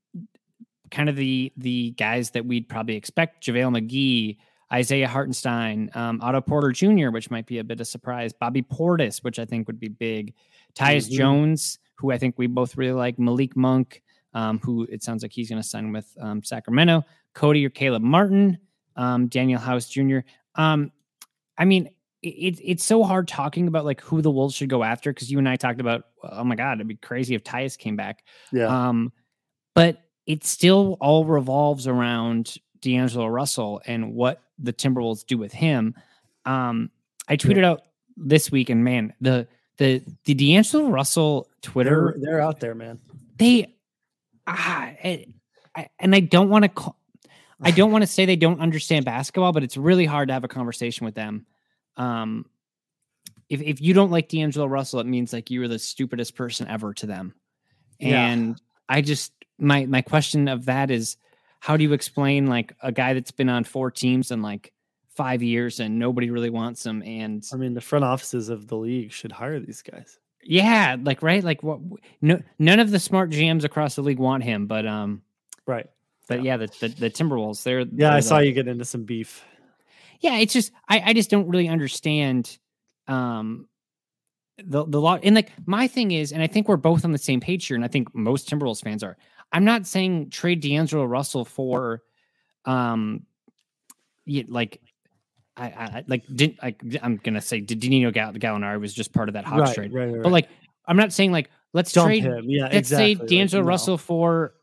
kind 0.91 1.09
of 1.09 1.17
the 1.17 1.51
the 1.57 1.91
guys 1.97 2.29
that 2.31 2.45
we'd 2.45 2.69
probably 2.69 2.95
expect: 2.95 3.45
JaVale 3.45 3.81
McGee, 3.81 4.37
Isaiah 4.73 5.07
Hartenstein, 5.07 5.89
um, 5.93 6.19
Otto 6.21 6.41
Porter 6.41 6.71
Jr., 6.71 7.09
which 7.11 7.29
might 7.29 7.45
be 7.45 7.59
a 7.59 7.63
bit 7.63 7.79
of 7.79 7.87
surprise, 7.87 8.33
Bobby 8.33 8.61
Portis, 8.61 9.23
which 9.23 9.37
I 9.39 9.45
think 9.45 9.67
would 9.67 9.79
be 9.79 9.87
big, 9.89 10.33
Tyus 10.73 11.07
Mhm. 11.09 11.17
Jones, 11.17 11.79
who 11.95 12.11
I 12.11 12.17
think 12.17 12.35
we 12.37 12.47
both 12.47 12.75
really 12.75 12.93
like, 12.93 13.19
Malik 13.19 13.55
Monk, 13.55 14.01
um, 14.33 14.59
who 14.59 14.83
it 14.91 15.03
sounds 15.03 15.21
like 15.23 15.31
he's 15.31 15.49
going 15.49 15.61
to 15.61 15.67
sign 15.67 15.91
with 15.91 16.11
um, 16.19 16.43
Sacramento, 16.43 17.05
Cody 17.33 17.65
or 17.65 17.69
Caleb 17.69 18.01
Martin, 18.01 18.57
um, 18.95 19.29
Danuel 19.29 19.59
House 19.59 19.87
Jr. 19.87 20.19
Um, 20.55 20.91
I 21.57 21.65
mean, 21.65 21.89
it, 22.21 22.27
it, 22.27 22.59
it's 22.63 22.83
so 22.83 23.03
hard 23.03 23.27
talking 23.27 23.67
about 23.67 23.85
like 23.85 24.01
who 24.01 24.21
the 24.21 24.31
Wolves 24.31 24.55
should 24.55 24.67
go 24.69 24.83
after 24.83 25.13
because 25.13 25.31
you 25.31 25.37
and 25.37 25.47
I 25.47 25.55
talked 25.57 25.79
about, 25.79 26.05
oh 26.23 26.43
my 26.43 26.55
God, 26.55 26.77
it'd 26.77 26.87
be 26.87 26.95
crazy 26.95 27.35
if 27.35 27.43
Tyus 27.43 27.77
came 27.77 27.95
back. 27.95 28.23
yeah. 28.51 28.65
Um, 28.65 29.13
but 29.75 30.01
it 30.25 30.43
still 30.43 30.97
all 30.99 31.23
revolves 31.23 31.87
around 31.87 32.55
D'Angelo 32.85 33.27
Russell 33.27 33.81
and 33.85 34.13
what 34.13 34.41
the 34.59 34.71
Timberwolves 34.73 35.25
do 35.25 35.37
with 35.37 35.51
him. 35.51 35.95
Um, 36.45 36.91
I 37.27 37.37
tweeted 37.37 37.63
out 37.65 37.81
this 38.15 38.51
week, 38.51 38.69
and 38.69 38.83
man, 38.83 39.13
the 39.19 39.47
the 39.77 40.03
the 40.25 40.33
D'Angelo 40.33 40.89
Russell 40.89 41.49
Twitter 41.61 42.15
they're, 42.17 42.31
they're 42.33 42.41
out 42.41 42.59
there, 42.59 42.75
man. 42.75 42.99
they 43.37 43.73
ah, 44.47 44.83
I, 45.03 45.25
I- 45.75 45.89
and 45.99 46.15
I 46.15 46.19
don't 46.21 46.49
want 46.49 46.63
to 46.63 46.69
call 46.69 46.97
I 47.61 47.71
don't 47.71 47.91
want 47.91 48.03
to 48.03 48.07
say 48.07 48.25
they 48.25 48.35
don't 48.35 48.59
understand 48.61 49.05
basketball, 49.05 49.51
but 49.53 49.63
it's 49.63 49.77
really 49.77 50.05
hard 50.05 50.27
to 50.27 50.33
have 50.33 50.43
a 50.43 50.47
conversation 50.49 51.05
with 51.05 51.15
them. 51.15 51.45
Um, 51.97 52.45
if 53.49 53.61
if 53.61 53.81
you 53.81 53.93
don't 53.93 54.11
like 54.11 54.29
D'Angelo 54.29 54.67
Russell, 54.67 54.99
it 54.99 55.05
means 55.07 55.33
like 55.33 55.49
you 55.49 55.61
were 55.61 55.67
the 55.67 55.79
stupidest 55.79 56.35
person 56.35 56.67
ever 56.67 56.93
to 56.95 57.05
them. 57.05 57.33
Yeah. 57.99 58.25
And 58.27 58.61
I 58.87 59.01
just 59.01 59.31
my 59.57 59.85
my 59.85 60.01
question 60.01 60.47
of 60.47 60.65
that 60.65 60.91
is 60.91 61.17
how 61.65 61.75
do 61.77 61.83
you 61.83 61.93
explain 61.93 62.45
like 62.45 62.73
a 62.83 62.91
guy 62.91 63.13
that's 63.15 63.31
been 63.31 63.49
on 63.49 63.63
four 63.63 63.89
teams 63.89 64.29
in 64.29 64.41
like 64.43 64.71
five 65.15 65.41
years 65.41 65.79
and 65.79 65.97
nobody 65.97 66.29
really 66.29 66.49
wants 66.51 66.85
him 66.85 67.01
and 67.03 67.43
I 67.51 67.55
mean, 67.55 67.73
the 67.73 67.81
front 67.81 68.05
offices 68.05 68.49
of 68.49 68.67
the 68.67 68.75
league 68.77 69.11
should 69.11 69.31
hire 69.31 69.59
these 69.59 69.81
guys. 69.81 70.19
Yeah, 70.43 70.95
like 71.01 71.23
right, 71.23 71.43
like 71.43 71.63
what? 71.63 71.79
No, 72.21 72.39
none 72.59 72.79
of 72.79 72.91
the 72.91 72.99
smart 72.99 73.31
GMs 73.31 73.63
across 73.63 73.95
the 73.95 74.03
league 74.03 74.19
want 74.19 74.43
him, 74.43 74.67
but 74.67 74.85
um, 74.85 75.23
right. 75.65 75.87
But 76.27 76.43
yeah, 76.43 76.57
the, 76.57 76.67
the 76.79 76.87
the 76.89 77.09
Timberwolves, 77.09 77.63
they're 77.63 77.79
Yeah, 77.79 77.85
they're 77.91 78.11
I 78.11 78.15
the- 78.17 78.21
saw 78.21 78.37
you 78.39 78.51
get 78.51 78.67
into 78.67 78.85
some 78.85 79.03
beef. 79.05 79.43
yeah 80.21 80.37
it's 80.37 80.53
just 80.53 80.71
i 80.87 81.01
i 81.07 81.13
just 81.13 81.29
don't 81.31 81.47
really 81.49 81.67
understand 81.67 82.57
um 83.07 83.67
the 84.63 84.85
the 84.85 84.99
law 85.01 85.17
and 85.21 85.35
like 85.35 85.51
my 85.65 85.87
thing 85.87 86.11
is 86.11 86.31
and 86.31 86.41
i 86.41 86.47
think 86.47 86.67
we're 86.69 86.77
both 86.77 87.03
on 87.05 87.11
the 87.11 87.17
same 87.17 87.39
page 87.41 87.65
here 87.67 87.75
and 87.75 87.83
i 87.83 87.87
think 87.89 88.13
most 88.15 88.49
timberwolves 88.49 88.81
fans 88.83 89.03
are 89.03 89.17
i'm 89.55 89.63
not 89.65 89.87
saying 89.87 90.29
trade 90.29 90.59
d'angelo 90.59 91.03
russell 91.05 91.45
for 91.45 92.03
um 92.65 93.25
like 94.47 94.81
I, 95.57 95.65
I 95.67 95.69
I- 95.69 96.03
like 96.07 96.23
didn't 96.33 96.61
like 96.61 96.81
I'm 97.01 97.17
gonna 97.17 97.41
say 97.41 97.61
Danilo 97.61 98.11
Gall- 98.11 98.33
Gallinari 98.33 98.79
was 98.79 98.93
just 98.93 99.13
part 99.13 99.29
of 99.29 99.33
that 99.33 99.45
Hawks 99.45 99.69
Right, 99.69 99.75
trade, 99.75 99.93
right, 99.93 100.13
right, 100.13 100.23
but 100.23 100.31
like 100.31 100.49
I'm 100.85 100.97
not 100.97 101.13
saying 101.13 101.31
like 101.31 101.49
let's 101.73 101.91
Dump 101.93 102.07
trade 102.07 102.23
him. 102.23 102.43
Yeah, 102.47 102.63
let's 102.71 102.89
say 102.89 103.11
exactly. 103.11 103.15
Like, 103.15 103.27
D'Angelo 103.29 103.63
no. 103.63 103.67
Russell 103.67 103.97
for 103.97 104.53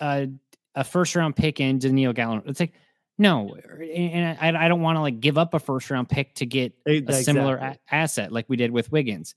uh, 0.00 0.26
a 0.74 0.84
first 0.84 1.14
round 1.14 1.36
pick 1.36 1.60
and 1.60 1.80
Danilo 1.80 2.12
Gallinari. 2.12 2.48
It's 2.48 2.60
like 2.60 2.72
no, 3.18 3.54
and 3.54 4.38
I, 4.40 4.64
I 4.64 4.68
don't 4.68 4.80
want 4.80 4.96
to 4.96 5.00
like 5.00 5.20
give 5.20 5.36
up 5.36 5.52
a 5.52 5.58
first 5.58 5.90
round 5.90 6.08
pick 6.08 6.34
to 6.36 6.46
get 6.46 6.72
a 6.86 7.12
similar 7.12 7.56
a- 7.56 7.78
asset 7.90 8.32
like 8.32 8.46
we 8.48 8.56
did 8.56 8.70
with 8.70 8.90
Wiggins. 8.90 9.34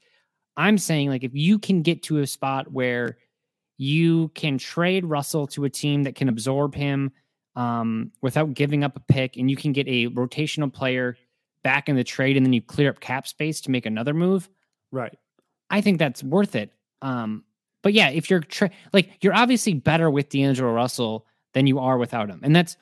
I'm 0.55 0.77
saying 0.77 1.09
like 1.09 1.23
if 1.23 1.31
you 1.33 1.59
can 1.59 1.81
get 1.81 2.03
to 2.03 2.19
a 2.19 2.27
spot 2.27 2.71
where 2.71 3.17
you 3.77 4.29
can 4.29 4.57
trade 4.57 5.05
Russell 5.05 5.47
to 5.47 5.65
a 5.65 5.69
team 5.69 6.03
that 6.03 6.15
can 6.15 6.29
absorb 6.29 6.75
him 6.75 7.11
um, 7.55 8.11
without 8.21 8.53
giving 8.53 8.83
up 8.83 8.95
a 8.95 8.99
pick, 8.99 9.37
and 9.37 9.49
you 9.49 9.55
can 9.55 9.73
get 9.73 9.87
a 9.87 10.07
rotational 10.09 10.71
player 10.71 11.17
back 11.63 11.89
in 11.89 11.95
the 11.95 12.03
trade, 12.03 12.37
and 12.37 12.45
then 12.45 12.53
you 12.53 12.61
clear 12.61 12.89
up 12.89 12.99
cap 12.99 13.27
space 13.27 13.61
to 13.61 13.71
make 13.71 13.85
another 13.85 14.13
move. 14.13 14.49
Right. 14.91 15.17
I 15.69 15.81
think 15.81 15.97
that's 15.97 16.23
worth 16.23 16.55
it. 16.55 16.71
Um, 17.01 17.43
but 17.81 17.93
yeah, 17.93 18.09
if 18.09 18.29
you're 18.29 18.39
tra- 18.39 18.71
like 18.93 19.17
you're 19.21 19.35
obviously 19.35 19.73
better 19.73 20.09
with 20.09 20.29
D'Angelo 20.29 20.71
Russell 20.71 21.25
than 21.53 21.67
you 21.67 21.79
are 21.79 21.97
without 21.97 22.29
him, 22.29 22.39
and 22.43 22.55
that's 22.55 22.77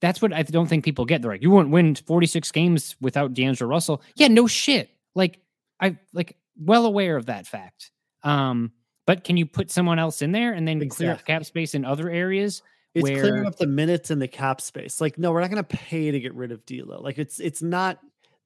that's 0.00 0.20
what 0.20 0.32
I 0.32 0.42
don't 0.42 0.66
think 0.66 0.84
people 0.84 1.04
get. 1.04 1.22
They're 1.22 1.30
like, 1.30 1.42
you 1.42 1.50
won't 1.50 1.70
win 1.70 1.94
46 1.94 2.50
games 2.50 2.96
without 3.00 3.32
D'Angelo 3.32 3.70
Russell. 3.70 4.02
Yeah, 4.16 4.28
no 4.28 4.46
shit. 4.46 4.90
Like 5.14 5.40
I 5.80 5.96
like 6.12 6.36
well 6.56 6.84
aware 6.84 7.16
of 7.16 7.26
that 7.26 7.46
fact. 7.46 7.90
Um, 8.22 8.72
but 9.06 9.24
can 9.24 9.36
you 9.36 9.46
put 9.46 9.70
someone 9.70 9.98
else 9.98 10.22
in 10.22 10.32
there 10.32 10.52
and 10.52 10.66
then 10.66 10.78
clear 10.88 11.10
up 11.10 11.16
Exactly. 11.20 11.34
cap 11.34 11.44
space 11.44 11.74
in 11.74 11.84
other 11.84 12.08
areas? 12.10 12.62
It's 12.94 13.02
where 13.02 13.20
clearing 13.20 13.46
up 13.46 13.56
the 13.56 13.66
minutes 13.66 14.10
and 14.10 14.20
the 14.20 14.28
cap 14.28 14.60
space. 14.60 15.00
Like, 15.00 15.18
no, 15.18 15.32
we're 15.32 15.40
not 15.40 15.50
going 15.50 15.64
to 15.64 15.76
pay 15.76 16.10
to 16.10 16.20
get 16.20 16.34
rid 16.34 16.52
of 16.52 16.64
D'Lo. 16.66 17.00
Like, 17.00 17.18
it's 17.18 17.40
it's 17.40 17.62
not 17.62 17.98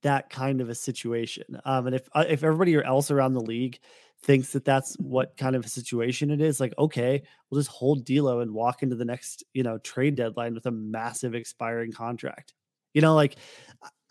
that 0.03 0.31
kind 0.31 0.61
of 0.61 0.69
a 0.69 0.75
situation. 0.75 1.61
Um, 1.65 1.87
and 1.89 1.97
if 1.97 2.09
uh, 2.13 2.25
if 2.29 2.45
everybody 2.45 2.77
else 2.77 3.11
around 3.11 3.35
the 3.35 3.41
league 3.41 3.79
thinks 4.23 4.53
that 4.53 4.65
that's 4.65 4.95
what 4.95 5.37
kind 5.37 5.57
of 5.57 5.65
a 5.65 5.69
situation 5.69 6.31
it 6.31 6.41
is, 6.41 6.61
like, 6.61 6.73
okay, 6.79 7.23
we'll 7.51 7.61
just 7.61 7.71
hold 7.73 8.05
D'Lo 8.05 8.39
and 8.41 8.53
walk 8.55 8.83
into 8.85 8.95
the 8.95 9.05
next 9.05 9.43
you 9.53 9.65
know 9.65 9.79
trade 9.79 10.15
deadline 10.15 10.55
with 10.55 10.67
a 10.67 10.71
massive 10.71 11.35
expiring 11.35 11.91
contract. 11.93 12.55
You 12.95 13.03
know, 13.03 13.15
like 13.17 13.37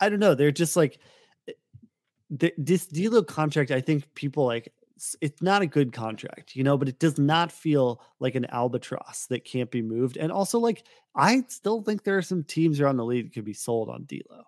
I- 0.00 0.10
don't 0.10 0.20
know, 0.20 0.34
they're 0.34 0.52
just 0.52 0.76
like 0.76 1.00
eh, 1.48 1.52
th- 2.38 2.54
this 2.58 2.86
D'Lo 2.86 3.22
contract. 3.22 3.70
I 3.70 3.80
think 3.80 4.04
people 4.14 4.44
like 4.44 4.70
it's 5.20 5.42
not 5.42 5.62
a 5.62 5.66
good 5.66 5.92
contract, 5.92 6.56
you 6.56 6.64
know, 6.64 6.78
but 6.78 6.88
it 6.88 6.98
does 6.98 7.18
not 7.18 7.52
feel 7.52 8.00
like 8.18 8.34
an 8.34 8.46
albatross 8.50 9.26
that 9.26 9.44
can't 9.44 9.70
be 9.70 9.82
moved. 9.82 10.16
And 10.16 10.32
also, 10.32 10.58
like, 10.58 10.84
I 11.14 11.42
still 11.48 11.82
think 11.82 12.02
there 12.02 12.16
are 12.16 12.22
some 12.22 12.44
teams 12.44 12.80
around 12.80 12.96
the 12.96 13.04
league 13.04 13.26
that 13.26 13.34
could 13.34 13.44
be 13.44 13.52
sold 13.52 13.88
on 13.88 14.04
D'Lo. 14.04 14.42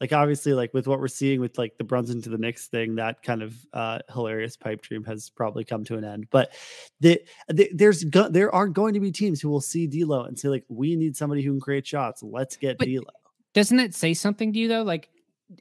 Like, 0.00 0.12
obviously, 0.12 0.52
like 0.52 0.72
with 0.72 0.86
what 0.86 1.00
we're 1.00 1.08
seeing 1.08 1.40
with 1.40 1.58
like 1.58 1.76
the 1.76 1.82
Brunson 1.82 2.22
to 2.22 2.28
the 2.30 2.38
Knicks 2.38 2.68
thing, 2.68 2.94
that 2.94 3.20
kind 3.24 3.42
of 3.42 3.56
uh, 3.72 3.98
hilarious 4.12 4.56
pipe 4.56 4.80
dream 4.82 5.02
has 5.04 5.28
probably 5.28 5.64
come 5.64 5.82
to 5.86 5.96
an 5.96 6.04
end. 6.04 6.28
But 6.30 6.52
the, 7.00 7.20
the, 7.48 7.68
there's 7.74 8.04
go- 8.04 8.28
there 8.28 8.54
are 8.54 8.68
going 8.68 8.94
to 8.94 9.00
be 9.00 9.10
teams 9.10 9.40
who 9.40 9.48
will 9.48 9.60
see 9.60 9.88
D'Lo 9.88 10.22
and 10.22 10.38
say 10.38 10.48
like, 10.48 10.64
we 10.68 10.94
need 10.94 11.16
somebody 11.16 11.42
who 11.42 11.50
can 11.50 11.60
create 11.60 11.84
shots. 11.86 12.22
Let's 12.22 12.56
get 12.56 12.78
But- 12.78 12.86
D'Lo. 12.86 13.06
doesn't 13.54 13.76
that 13.78 13.92
say 13.92 14.14
something 14.14 14.52
to 14.52 14.58
you 14.60 14.68
though? 14.68 14.82
Like, 14.84 15.08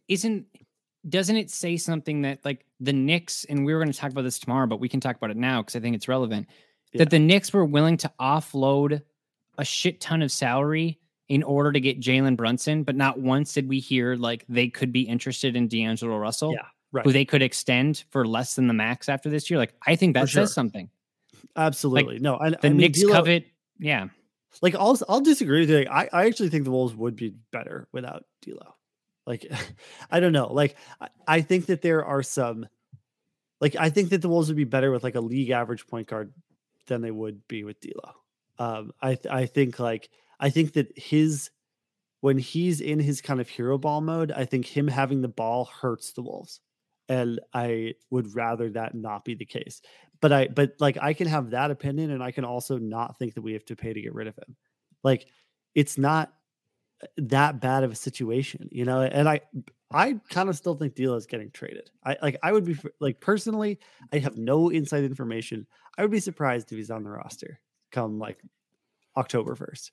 isn't 0.08 0.46
doesn't 1.08 1.36
it 1.38 1.50
say 1.50 1.78
something 1.78 2.22
that 2.24 2.44
like 2.44 2.66
the 2.80 2.94
Knicks 2.94 3.46
and 3.46 3.66
we 3.66 3.74
were 3.74 3.80
going 3.80 3.92
to 3.92 3.98
talk 3.98 4.12
about 4.12 4.24
this 4.24 4.40
tomorrow, 4.40 4.68
but 4.68 4.80
we 4.80 4.90
can 4.90 5.00
talk 5.00 5.16
about 5.16 5.32
it 5.32 5.38
now 5.38 5.62
because 5.62 5.76
I 5.76 5.80
think 5.80 5.96
it's 5.96 6.08
relevant. 6.08 6.48
Yeah. 6.94 7.00
That 7.00 7.10
the 7.10 7.20
Knicks 7.20 7.52
were 7.54 7.66
willing 7.66 7.98
to 7.98 8.12
offload 8.20 9.02
a 9.58 9.66
shit 9.66 10.00
ton 10.02 10.22
of 10.22 10.32
salary 10.32 11.00
in 11.30 11.44
order 11.44 11.72
to 11.74 11.80
get 11.82 12.00
Jalen 12.00 12.38
Brunson, 12.38 12.84
but 12.84 12.96
not 12.96 13.20
once 13.20 13.54
did 13.54 13.68
we 13.68 13.80
hear 13.80 14.16
like 14.16 14.46
they 14.48 14.70
could 14.70 14.94
be 14.94 15.02
interested 15.02 15.56
in 15.58 15.68
D'Angelo 15.68 16.18
Russell, 16.18 16.54
Yeah, 16.54 16.62
right. 16.94 17.06
who 17.06 17.12
they 17.12 17.26
could 17.26 17.42
extend 17.42 18.06
for 18.12 18.26
less 18.26 18.56
than 18.56 18.68
the 18.68 18.74
max 18.74 19.10
after 19.10 19.30
this 19.30 19.50
year. 19.50 19.58
Like, 19.60 19.74
I 19.86 19.96
think 19.98 20.14
that 20.14 20.30
says 20.30 20.54
something. 20.54 20.90
Absolutely. 21.56 22.20
no, 22.20 22.38
I, 22.40 22.52
The 22.52 22.60
I 22.68 22.70
mean, 22.70 22.78
Knicks 22.78 23.02
D'Lo- 23.02 23.14
covet, 23.14 23.46
yeah. 23.80 24.08
like 24.62 24.76
I'll 24.76 24.98
I'll 25.10 25.22
disagree 25.22 25.62
with 25.62 25.70
you. 25.70 25.80
Like, 25.80 25.90
I, 25.90 26.10
I 26.14 26.26
actually 26.28 26.50
think 26.50 26.64
the 26.64 26.72
Wolves 26.72 26.96
would 26.96 27.16
be 27.18 27.34
better 27.52 27.88
without 27.92 28.24
D'Lo. 28.42 28.76
Like 29.28 29.46
I 30.12 30.20
don't 30.20 30.32
know. 30.34 30.52
Like 30.52 30.78
I, 31.00 31.10
I 31.28 31.42
think 31.42 31.68
that 31.68 31.84
there 31.84 32.04
are 32.04 32.24
some 32.24 32.66
like 33.62 33.76
I 33.76 33.90
think 33.92 34.10
that 34.10 34.22
the 34.24 34.30
Wolves 34.30 34.48
would 34.48 34.58
be 34.58 34.64
better 34.64 34.90
with 34.90 35.04
like 35.04 35.16
a 35.16 35.22
league 35.22 35.52
average 35.52 35.86
point 35.86 36.08
guard 36.08 36.34
than 36.88 37.02
they 37.02 37.12
would 37.12 37.48
be 37.48 37.64
with 37.64 37.80
D'Lo. 37.82 38.14
Um 38.58 38.92
I 39.02 39.18
I 39.30 39.46
think 39.46 39.78
like 39.78 40.10
I 40.40 40.50
think 40.50 40.74
that 40.74 40.98
his 40.98 41.52
when 42.22 42.38
he's 42.38 42.82
in 42.82 43.00
his 43.00 43.22
kind 43.22 43.40
of 43.40 43.48
hero 43.48 43.78
ball 43.78 44.02
mode, 44.02 44.32
I 44.32 44.46
think 44.46 44.66
him 44.66 44.88
having 44.88 45.22
the 45.22 45.28
ball 45.28 45.66
hurts 45.66 46.14
the 46.14 46.24
Wolves. 46.24 46.62
And 47.10 47.40
I 47.54 47.94
would 48.10 48.36
rather 48.36 48.70
that 48.72 48.96
not 48.96 49.24
be 49.24 49.36
the 49.36 49.46
case. 49.46 49.82
But 50.20 50.34
I 50.34 50.48
but 50.48 50.74
like 50.80 50.98
I 51.00 51.14
can 51.14 51.28
have 51.28 51.52
that 51.52 51.70
opinion 51.72 52.12
and 52.12 52.24
I 52.24 52.32
can 52.32 52.44
also 52.44 52.78
not 52.78 53.18
think 53.20 53.36
that 53.36 53.44
we 53.44 53.54
have 53.54 53.66
to 53.66 53.76
pay 53.76 53.94
to 53.94 54.02
get 54.02 54.16
rid 54.16 54.28
of 54.28 54.36
him. 54.36 54.56
Like 55.04 55.28
it's 55.76 55.98
not 55.98 56.34
that 57.18 57.62
bad 57.62 57.84
of 57.84 57.92
a 57.92 57.96
situation, 57.96 58.70
you 58.72 58.86
know. 58.86 59.02
And 59.02 59.28
I 59.28 59.42
I 59.92 60.20
kind 60.30 60.50
of 60.50 60.56
still 60.56 60.76
think 60.76 60.96
D'Lo 60.96 61.16
is 61.16 61.26
getting 61.26 61.52
traded. 61.52 61.90
I 62.04 62.18
like 62.22 62.38
I 62.44 62.52
would 62.52 62.66
be 62.66 62.78
like 63.00 63.20
personally, 63.20 63.80
I 64.12 64.20
have 64.20 64.38
no 64.38 64.70
inside 64.70 65.04
information. 65.04 65.68
I 65.98 66.02
would 66.02 66.12
be 66.12 66.20
surprised 66.20 66.72
if 66.72 66.78
he's 66.78 66.92
on 66.92 67.04
the 67.04 67.10
roster 67.10 67.60
come 67.92 68.20
like 68.20 68.40
October 69.16 69.56
1st. 69.56 69.92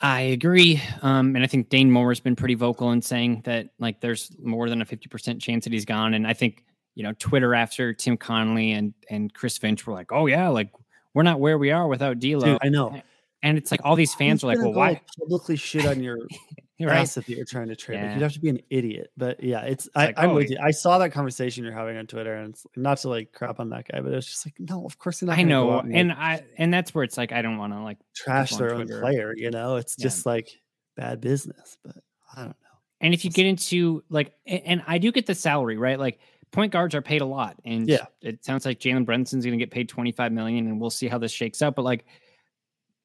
I 0.00 0.20
agree. 0.20 0.82
Um, 1.02 1.34
and 1.34 1.44
I 1.44 1.46
think 1.46 1.70
Dane 1.70 1.90
Moore 1.90 2.10
has 2.10 2.20
been 2.20 2.36
pretty 2.36 2.54
vocal 2.54 2.92
in 2.92 3.00
saying 3.00 3.42
that 3.44 3.68
like 3.78 4.00
there's 4.00 4.30
more 4.42 4.68
than 4.68 4.82
a 4.82 4.84
50% 4.84 5.40
chance 5.40 5.64
that 5.64 5.72
he's 5.72 5.86
gone. 5.86 6.12
And 6.14 6.26
I 6.26 6.34
think, 6.34 6.64
you 6.94 7.02
know, 7.02 7.12
Twitter 7.18 7.54
after 7.54 7.94
Tim 7.94 8.16
Connelly 8.16 8.72
and 8.72 8.92
and 9.08 9.32
Chris 9.32 9.56
Finch 9.56 9.86
were 9.86 9.94
like, 9.94 10.12
oh 10.12 10.26
yeah, 10.26 10.48
like 10.48 10.72
we're 11.14 11.22
not 11.22 11.40
where 11.40 11.58
we 11.58 11.70
are 11.70 11.88
without 11.88 12.18
D'Lo. 12.18 12.40
Dude, 12.40 12.58
I 12.62 12.68
know. 12.68 13.00
And 13.42 13.56
it's 13.56 13.70
like 13.70 13.80
all 13.84 13.94
these 13.94 14.14
fans 14.14 14.42
are 14.42 14.48
like, 14.48 14.58
well, 14.58 14.72
why? 14.72 14.88
like, 14.88 15.02
publicly 15.18 15.56
shit 15.56 15.86
on 15.86 16.02
your 16.02 16.18
right. 16.80 16.98
asset 16.98 17.26
that 17.26 17.36
you're 17.36 17.44
trying 17.44 17.68
to 17.68 17.76
trade? 17.76 18.02
Like, 18.02 18.14
you'd 18.14 18.22
have 18.22 18.32
to 18.32 18.40
be 18.40 18.48
an 18.48 18.60
idiot. 18.68 19.10
But 19.16 19.42
yeah, 19.42 19.62
it's, 19.62 19.88
I, 19.94 20.06
like, 20.06 20.18
I'm 20.18 20.30
oh, 20.30 20.34
with 20.34 20.50
yeah. 20.50 20.58
you. 20.60 20.66
I 20.66 20.70
saw 20.72 20.98
that 20.98 21.10
conversation 21.10 21.64
you're 21.64 21.72
having 21.72 21.96
on 21.96 22.06
Twitter, 22.06 22.34
and 22.34 22.50
it's 22.50 22.66
not 22.76 22.98
to 22.98 23.08
like 23.08 23.32
crap 23.32 23.60
on 23.60 23.70
that 23.70 23.86
guy, 23.90 24.00
but 24.00 24.12
it's 24.12 24.26
just 24.26 24.46
like, 24.46 24.54
no, 24.58 24.84
of 24.84 24.98
course 24.98 25.22
not. 25.22 25.38
I 25.38 25.42
know. 25.42 25.78
and, 25.78 26.12
I 26.12 26.44
and 26.56 26.72
that's 26.74 26.94
where 26.94 27.04
it's 27.04 27.16
like 27.16 27.32
I 27.32 27.42
don't 27.42 27.58
want 27.58 27.72
to 27.72 27.80
like 27.80 27.98
trash 28.14 28.56
their 28.56 28.74
own 28.74 28.88
player. 28.88 29.32
You 29.36 29.50
know, 29.50 29.76
it's 29.76 29.94
Yeah. 29.98 30.02
just 30.02 30.26
like 30.26 30.50
bad 30.96 31.20
business. 31.20 31.78
But 31.84 31.96
I 32.34 32.40
don't 32.40 32.48
know. 32.48 32.54
And 33.00 33.14
if 33.14 33.24
you 33.24 33.30
get 33.30 33.46
into 33.46 34.02
like, 34.10 34.32
and 34.46 34.82
I 34.86 34.98
do 34.98 35.12
get 35.12 35.26
the 35.26 35.34
salary, 35.36 35.76
right? 35.76 35.98
Like 35.98 36.18
point 36.50 36.72
guards 36.72 36.94
are 36.94 37.02
paid 37.02 37.20
a 37.20 37.26
lot, 37.26 37.56
and 37.64 37.88
Yeah. 37.88 38.06
it 38.20 38.44
sounds 38.44 38.66
like 38.66 38.80
Jalen 38.80 39.04
Brunson's 39.04 39.44
going 39.44 39.56
to 39.56 39.64
get 39.64 39.70
paid 39.70 39.88
twenty 39.88 40.10
five 40.12 40.32
million, 40.32 40.66
and 40.66 40.80
we'll 40.80 40.90
see 40.90 41.06
how 41.06 41.18
this 41.18 41.30
shakes 41.30 41.62
out. 41.62 41.76
But 41.76 41.84
like, 41.84 42.04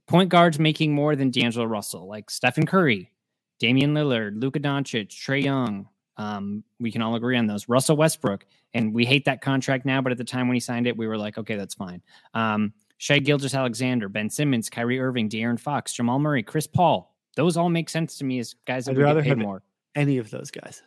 point 0.07 0.29
guards 0.29 0.59
making 0.59 0.93
more 0.93 1.15
than 1.15 1.31
D'Angelo 1.31 1.65
Russell, 1.65 2.07
like 2.07 2.29
Stephen 2.29 2.65
Curry, 2.65 3.11
Damian 3.59 3.93
Lillard, 3.93 4.41
Luka 4.41 4.59
Doncic, 4.59 5.07
Trae 5.07 5.43
Young. 5.43 5.87
Um, 6.17 6.63
we 6.79 6.91
can 6.91 7.01
all 7.01 7.15
agree 7.15 7.37
on 7.37 7.47
those. 7.47 7.67
Russell 7.67 7.97
Westbrook, 7.97 8.45
and 8.73 8.93
we 8.93 9.05
hate 9.05 9.25
that 9.25 9.41
contract 9.41 9.85
now, 9.85 10.01
but 10.01 10.11
at 10.11 10.17
the 10.17 10.23
time 10.23 10.47
when 10.47 10.55
he 10.55 10.59
signed 10.59 10.85
it, 10.85 10.95
we 10.97 11.07
were 11.07 11.17
like, 11.17 11.37
okay, 11.37 11.55
that's 11.55 11.73
fine. 11.73 12.01
Um, 12.33 12.73
Shai 12.97 13.19
Gilgeous-Alexander, 13.19 14.09
Ben 14.09 14.29
Simmons, 14.29 14.69
Kyrie 14.69 14.99
Irving, 14.99 15.27
De'Aaron 15.29 15.59
Fox, 15.59 15.93
Jamal 15.93 16.19
Murray, 16.19 16.43
Chris 16.43 16.67
Paul. 16.67 17.15
Those 17.35 17.57
all 17.57 17.69
make 17.69 17.89
sense 17.89 18.17
to 18.17 18.25
me 18.25 18.39
as 18.39 18.55
guys 18.65 18.85
that 18.85 18.91
I'd 18.91 18.97
would 18.97 19.03
rather 19.03 19.21
get 19.21 19.37
paid 19.37 19.43
more. 19.43 19.63
Any 19.95 20.19
of 20.19 20.29
those 20.29 20.51
guys. 20.51 20.83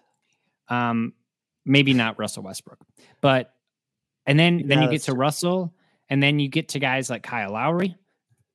Um, 0.68 1.12
maybe 1.64 1.92
not 1.92 2.18
Russell 2.18 2.44
Westbrook, 2.44 2.78
but 3.20 3.52
and 4.26 4.38
then 4.38 4.62
then 4.66 4.82
you 4.82 4.90
get 4.90 5.02
to 5.02 5.10
true. 5.12 5.20
Russell, 5.20 5.74
and 6.08 6.22
then 6.22 6.38
you 6.38 6.48
get 6.48 6.68
to 6.70 6.78
guys 6.78 7.10
like 7.10 7.22
Kyle 7.22 7.52
Lowry, 7.52 7.96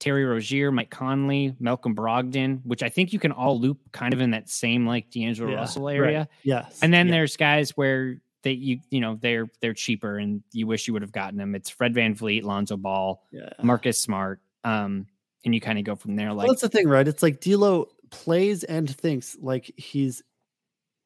Terry 0.01 0.25
Rozier, 0.25 0.71
Mike 0.71 0.89
Conley, 0.89 1.55
Malcolm 1.59 1.95
Brogdon, 1.95 2.59
which 2.65 2.81
I 2.81 2.89
think 2.89 3.13
you 3.13 3.19
can 3.19 3.31
all 3.31 3.59
loop 3.59 3.77
kind 3.91 4.15
of 4.15 4.19
in 4.19 4.31
that 4.31 4.49
same 4.49 4.87
like 4.87 5.11
D'Angelo 5.11 5.51
Yeah, 5.51 5.57
Russell 5.57 5.85
right. 5.85 5.95
area. 5.95 6.27
Yes. 6.41 6.79
And 6.81 6.91
then 6.91 7.07
yeah. 7.07 7.11
there's 7.11 7.37
guys 7.37 7.77
where 7.77 8.17
they 8.41 8.53
you 8.53 8.79
you 8.89 8.99
know 8.99 9.19
they're 9.21 9.47
they're 9.61 9.75
cheaper 9.75 10.17
and 10.17 10.41
you 10.53 10.65
wish 10.65 10.87
you 10.87 10.93
would 10.93 11.03
have 11.03 11.11
gotten 11.11 11.37
them. 11.37 11.53
It's 11.53 11.69
Fred 11.69 11.93
VanVleet, 11.93 12.41
Lonzo 12.41 12.77
Ball, 12.77 13.23
yeah. 13.31 13.49
Marcus 13.61 13.99
Smart. 13.99 14.41
Um, 14.63 15.05
and 15.45 15.53
you 15.53 15.61
kind 15.61 15.77
of 15.77 15.85
go 15.85 15.95
from 15.95 16.15
there. 16.15 16.33
Like 16.33 16.47
well, 16.47 16.53
that's 16.53 16.63
the 16.63 16.69
thing, 16.69 16.87
right? 16.87 17.07
It's 17.07 17.21
like 17.21 17.39
D'Lo 17.39 17.87
plays 18.09 18.63
and 18.63 18.89
thinks 18.89 19.37
like 19.39 19.71
he's 19.77 20.23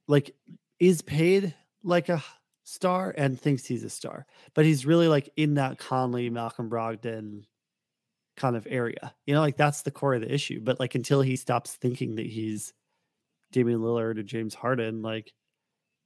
like 0.07 0.33
is 0.79 1.01
paid 1.01 1.53
like 1.83 2.07
a 2.07 2.23
star 2.63 3.13
and 3.17 3.37
thinks 3.39 3.65
he's 3.65 3.83
a 3.83 3.89
star, 3.89 4.25
but 4.53 4.63
he's 4.63 4.85
really 4.85 5.09
like 5.09 5.29
in 5.35 5.55
that 5.55 5.79
Conley, 5.79 6.29
Malcolm 6.29 6.69
Brogdon 6.69 7.43
kind 8.37 8.55
of 8.55 8.67
area. 8.69 9.13
You 9.25 9.33
know, 9.33 9.41
like 9.41 9.57
that's 9.57 9.81
the 9.83 9.91
core 9.91 10.15
of 10.15 10.21
the 10.21 10.33
issue. 10.33 10.59
But 10.63 10.79
like 10.79 10.95
until 10.95 11.21
he 11.21 11.35
stops 11.35 11.73
thinking 11.73 12.15
that 12.15 12.25
he's 12.25 12.73
Damian 13.51 13.79
Lillard 13.79 14.17
or 14.17 14.23
James 14.23 14.53
Harden, 14.53 15.01
like 15.01 15.31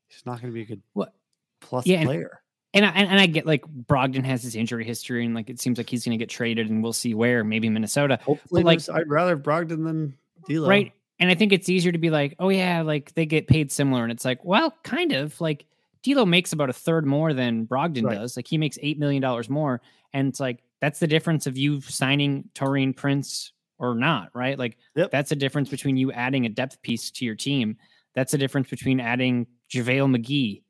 he's 0.07 0.25
not 0.25 0.41
going 0.41 0.51
to 0.51 0.55
be 0.55 0.61
a 0.61 0.65
good 0.65 0.81
What? 0.93 1.13
plus 1.61 1.85
Yeah, 1.85 2.03
player. 2.03 2.41
And 2.73 2.85
I, 2.85 2.89
and 2.89 3.19
I 3.19 3.25
get 3.25 3.47
like 3.47 3.65
Brogdon 3.65 4.23
has 4.25 4.43
his 4.43 4.55
injury 4.55 4.85
history, 4.85 5.25
and 5.25 5.33
like 5.33 5.49
it 5.49 5.59
seems 5.59 5.79
like 5.79 5.89
he's 5.89 6.05
going 6.05 6.17
to 6.17 6.21
get 6.21 6.29
traded, 6.29 6.69
and 6.69 6.83
we'll 6.83 6.93
see 6.93 7.15
where. 7.15 7.43
Maybe 7.43 7.67
Minnesota, 7.67 8.19
Hopefully, 8.21 8.61
but 8.61 8.67
like 8.87 8.89
I'd 8.95 9.09
rather 9.09 9.35
Brogdon 9.35 9.83
than 9.85 10.15
D'Lo. 10.47 10.69
right. 10.69 10.93
And 11.21 11.29
I 11.31 11.35
think 11.35 11.51
it's 11.51 11.67
easier 11.67 11.91
to 11.91 11.97
be 11.97 12.11
like, 12.11 12.35
oh 12.39 12.49
yeah, 12.49 12.81
like 12.83 13.13
they 13.15 13.25
get 13.25 13.47
paid 13.47 13.71
similar, 13.71 14.03
and 14.03 14.11
it's 14.11 14.23
like, 14.23 14.45
well, 14.45 14.73
kind 14.83 15.13
of 15.13 15.41
like 15.41 15.65
D'Lo 16.03 16.25
makes 16.27 16.53
about 16.53 16.69
a 16.69 16.73
third 16.73 17.07
more 17.07 17.33
than 17.33 17.65
Brogdon 17.65 18.03
Right. 18.05 18.15
does. 18.19 18.37
Like 18.37 18.47
he 18.47 18.59
makes 18.59 18.77
eight 18.83 18.99
million 18.99 19.21
dollars 19.23 19.49
more, 19.49 19.81
and 20.13 20.27
it's 20.27 20.39
like 20.39 20.61
that's 20.81 20.99
the 20.99 21.07
difference 21.07 21.45
of 21.47 21.57
you 21.57 21.81
signing 21.81 22.49
Taurean 22.55 22.95
Prince 22.95 23.53
or 23.77 23.95
not, 23.95 24.29
right? 24.33 24.57
Like 24.59 24.77
Yep. 24.95 25.11
that's 25.11 25.29
the 25.29 25.35
difference 25.35 25.69
between 25.69 25.97
you 25.97 26.11
adding 26.11 26.45
a 26.45 26.49
depth 26.49 26.81
piece 26.81 27.11
to 27.11 27.25
your 27.25 27.35
team. 27.35 27.77
That's 28.15 28.31
the 28.31 28.37
difference 28.37 28.69
between 28.69 28.99
adding 28.99 29.47
JaVale 29.71 30.15
McGee 30.17 30.63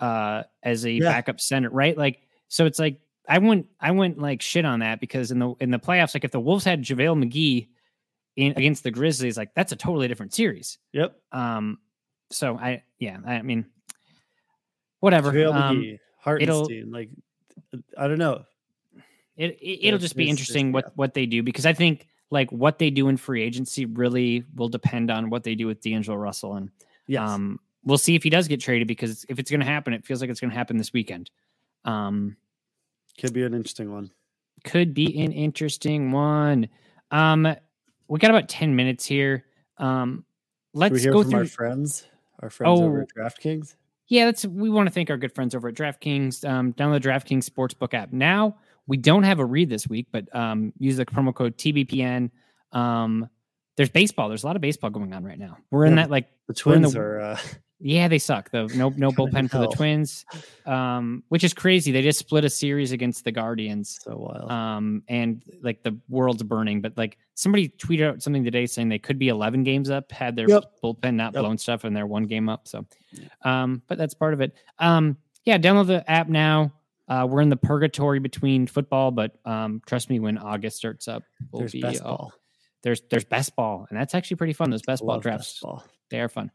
uh, 0.00 0.44
as 0.62 0.84
a 0.84 0.90
Yeah. 0.92 1.10
backup 1.10 1.40
center, 1.40 1.70
right? 1.70 1.96
Like 1.96 2.20
so, 2.48 2.66
it's 2.66 2.78
like 2.78 3.00
I 3.28 3.38
wouldn't 3.38 3.66
I 3.80 3.90
wouldn't 3.90 4.18
like 4.18 4.40
shit 4.42 4.64
on 4.64 4.80
that 4.80 5.00
because 5.00 5.30
in 5.30 5.38
the 5.38 5.54
in 5.60 5.70
the 5.70 5.78
playoffs, 5.78 6.14
like 6.14 6.24
if 6.24 6.30
the 6.30 6.40
Wolves 6.40 6.64
had 6.64 6.82
JaVale 6.82 7.24
McGee 7.24 7.68
in 8.36 8.52
against 8.56 8.84
the 8.84 8.90
Grizzlies, 8.90 9.36
like 9.36 9.54
that's 9.54 9.72
a 9.72 9.76
totally 9.76 10.06
different 10.08 10.32
series. 10.34 10.78
Yep. 10.92 11.16
Um, 11.32 11.78
so 12.30 12.56
I 12.56 12.82
yeah, 12.98 13.18
I 13.26 13.42
mean, 13.42 13.66
whatever. 15.00 15.32
JaVale 15.32 15.54
Um, 15.54 15.76
McGee, 15.82 15.98
Hartenstein, 16.20 16.90
like 16.90 17.10
I 17.96 18.06
don't 18.08 18.18
know. 18.18 18.44
It, 19.36 19.58
it 19.60 19.86
it'll 19.88 19.98
just 19.98 20.16
be 20.16 20.28
interesting 20.28 20.72
what 20.72 20.92
what 20.96 21.14
they 21.14 21.26
do 21.26 21.42
because 21.42 21.66
I 21.66 21.72
think 21.72 22.06
like 22.30 22.50
what 22.50 22.78
they 22.78 22.90
do 22.90 23.08
in 23.08 23.16
free 23.16 23.42
agency 23.42 23.84
really 23.86 24.44
will 24.54 24.68
depend 24.68 25.10
on 25.10 25.30
what 25.30 25.44
they 25.44 25.54
do 25.54 25.66
with 25.66 25.80
D'Angelo 25.80 26.16
Russell 26.16 26.54
and 26.56 26.70
Yes. 27.06 27.28
um 27.28 27.60
we'll 27.84 27.98
see 27.98 28.14
if 28.16 28.22
he 28.24 28.30
does 28.30 28.48
get 28.48 28.60
traded 28.60 28.88
because 28.88 29.24
if 29.28 29.38
it's 29.38 29.48
going 29.50 29.60
to 29.60 29.66
happen, 29.66 29.92
it 29.92 30.04
feels 30.04 30.20
like 30.20 30.28
it's 30.28 30.40
going 30.40 30.50
to 30.50 30.56
happen 30.56 30.76
this 30.76 30.92
weekend. 30.92 31.30
Um, 31.84 32.36
Could 33.20 33.32
be 33.32 33.44
an 33.44 33.54
interesting 33.54 33.92
one. 33.92 34.10
could 34.64 34.92
be 34.92 35.20
an 35.22 35.30
interesting 35.30 36.10
one. 36.10 36.68
Um, 37.12 37.46
we 38.08 38.18
got 38.18 38.30
about 38.32 38.48
ten 38.48 38.74
minutes 38.74 39.04
here. 39.06 39.44
Um, 39.78 40.24
let's 40.74 41.04
go 41.04 41.22
from 41.22 41.30
through. 41.30 41.38
our 41.40 41.46
friends, 41.46 42.06
our 42.40 42.50
friends 42.50 42.80
over 42.80 42.98
Oh. 42.98 43.02
at 43.02 43.08
DraftKings. 43.14 43.76
Yeah, 44.08 44.24
that's 44.26 44.44
we 44.44 44.68
want 44.68 44.88
to 44.88 44.92
thank 44.92 45.08
our 45.10 45.16
good 45.16 45.32
friends 45.34 45.54
over 45.54 45.68
at 45.68 45.74
DraftKings. 45.74 46.48
Um, 46.48 46.72
download 46.72 47.02
the 47.02 47.08
DraftKings 47.08 47.44
Sportsbook 47.48 47.94
app 47.94 48.12
now. 48.12 48.56
We 48.86 48.96
don't 48.96 49.24
have 49.24 49.38
a 49.40 49.44
read 49.44 49.68
this 49.68 49.88
week, 49.88 50.06
but 50.12 50.32
um, 50.34 50.72
use 50.78 50.96
the 50.96 51.06
promo 51.06 51.34
code 51.34 51.56
TBPN. 51.58 52.30
Um, 52.72 53.28
there's 53.76 53.90
baseball. 53.90 54.28
There's 54.28 54.44
a 54.44 54.46
lot 54.46 54.56
of 54.56 54.62
baseball 54.62 54.90
going 54.90 55.12
on 55.12 55.24
right 55.24 55.38
now. 55.38 55.58
We're 55.70 55.84
in 55.86 55.96
Yeah, 55.96 56.02
that 56.04 56.10
like 56.10 56.28
The 56.46 56.54
Twins 56.54 56.92
the- 56.92 57.00
are 57.00 57.20
uh, 57.20 57.38
yeah, 57.78 58.08
they 58.08 58.18
suck 58.18 58.50
though. 58.50 58.66
No, 58.68 58.88
no 58.96 59.10
bullpen 59.12 59.50
for 59.50 59.58
the. 59.58 59.66
Twins, 59.68 60.24
um, 60.64 61.22
which 61.28 61.44
is 61.44 61.52
crazy. 61.52 61.92
They 61.92 62.00
just 62.00 62.18
split 62.18 62.44
a 62.46 62.48
series 62.48 62.92
against 62.92 63.24
the 63.24 63.32
Guardians, 63.32 63.98
so 64.02 64.16
wild. 64.16 64.50
um, 64.50 65.02
and 65.08 65.42
like 65.62 65.82
the 65.82 65.98
world's 66.08 66.42
burning. 66.42 66.80
But 66.80 66.96
like 66.96 67.18
somebody 67.34 67.68
tweeted 67.68 68.08
out 68.08 68.22
something 68.22 68.44
today 68.44 68.64
saying 68.64 68.88
they 68.88 68.98
could 68.98 69.18
be 69.18 69.28
11 69.28 69.62
games 69.64 69.90
up 69.90 70.10
had 70.10 70.36
their 70.36 70.48
Yep. 70.48 70.64
bullpen 70.82 71.14
not 71.16 71.34
Yep. 71.34 71.42
blown 71.42 71.58
stuff 71.58 71.84
and 71.84 71.94
they're 71.94 72.06
one 72.06 72.24
game 72.24 72.48
up. 72.48 72.66
So, 72.66 72.86
um, 73.42 73.82
but 73.88 73.98
that's 73.98 74.14
part 74.14 74.32
of 74.32 74.40
it. 74.40 74.54
Um, 74.78 75.18
yeah, 75.44 75.58
download 75.58 75.86
the 75.88 76.08
app 76.10 76.28
now. 76.30 76.72
Uh, 77.08 77.26
we're 77.28 77.40
in 77.40 77.48
the 77.48 77.56
purgatory 77.56 78.18
between 78.18 78.66
football, 78.66 79.10
but 79.10 79.32
um, 79.44 79.80
trust 79.86 80.10
me, 80.10 80.18
when 80.20 80.38
August 80.38 80.76
starts 80.76 81.06
up, 81.08 81.22
we'll 81.52 81.60
There's 81.60 81.72
be 81.72 81.80
best 81.80 82.02
uh, 82.02 82.04
ball. 82.04 82.32
there's 82.82 83.02
there's 83.10 83.24
best 83.24 83.54
ball, 83.56 83.86
and 83.90 83.98
that's 83.98 84.14
actually 84.14 84.36
pretty 84.38 84.52
fun. 84.54 84.70
Those 84.70 84.82
best 84.82 85.04
ball 85.04 85.20
drafts 85.20 85.52
best 85.54 85.62
ball. 85.62 85.84
they 86.10 86.20
are 86.20 86.28
fun. 86.28 86.50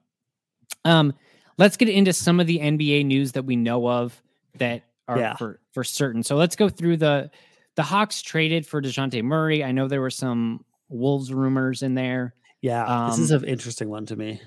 Um, 0.85 1.13
let's 1.57 1.77
get 1.77 1.89
into 1.89 2.13
some 2.13 2.39
of 2.39 2.47
the 2.47 2.59
NBA 2.59 3.05
news 3.05 3.33
that 3.33 3.43
we 3.43 3.55
know 3.55 3.87
of 3.89 4.21
that 4.57 4.83
are 5.07 5.17
Yeah. 5.17 5.35
for 5.35 5.59
for 5.73 5.83
certain. 5.83 6.23
So 6.23 6.35
let's 6.35 6.55
go 6.55 6.67
through 6.69 6.97
the 6.97 7.31
the 7.75 7.83
Hawks 7.83 8.21
traded 8.21 8.65
for 8.67 8.81
Dejounte 8.81 9.23
Murray. 9.23 9.63
I 9.63 9.71
know 9.71 9.87
there 9.87 10.01
were 10.01 10.09
some 10.09 10.65
Wolves 10.89 11.31
rumors 11.33 11.83
in 11.83 11.95
there, 11.95 12.35
Yeah, 12.61 13.07
this 13.09 13.19
is 13.19 13.31
Um, 13.31 13.43
an 13.43 13.49
interesting 13.49 13.89
one 13.89 14.05
to 14.07 14.15
me. 14.17 14.41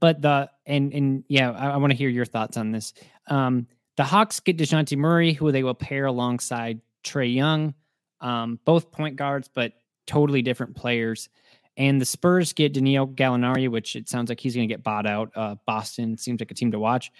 but 0.00 0.20
the 0.20 0.50
and 0.66 0.92
and 0.92 1.24
yeah, 1.28 1.50
I, 1.52 1.70
I 1.70 1.76
want 1.78 1.92
to 1.92 1.96
hear 1.96 2.10
your 2.10 2.26
thoughts 2.26 2.58
on 2.58 2.70
this. 2.72 2.92
Um, 3.26 3.66
the 3.98 4.04
Hawks 4.04 4.38
get 4.38 4.56
Dejounte 4.56 4.96
Murray, 4.96 5.32
who 5.32 5.50
they 5.50 5.64
will 5.64 5.74
pair 5.74 6.06
alongside 6.06 6.80
Trae 7.02 7.34
Young, 7.34 7.74
um, 8.20 8.60
both 8.64 8.92
point 8.92 9.16
guards, 9.16 9.50
but 9.52 9.72
totally 10.06 10.40
different 10.40 10.76
players. 10.76 11.28
And 11.76 12.00
the 12.00 12.04
Spurs 12.04 12.52
get 12.52 12.74
Daniel 12.74 13.08
Gallinari, 13.08 13.68
which 13.68 13.96
it 13.96 14.08
sounds 14.08 14.28
like 14.28 14.38
he's 14.38 14.54
going 14.54 14.68
to 14.68 14.72
get 14.72 14.84
bought 14.84 15.04
out. 15.04 15.32
Uh, 15.34 15.56
Boston 15.66 16.16
seems 16.16 16.40
like 16.40 16.52
a 16.52 16.54
team 16.54 16.70
to 16.70 16.78
watch. 16.78 17.10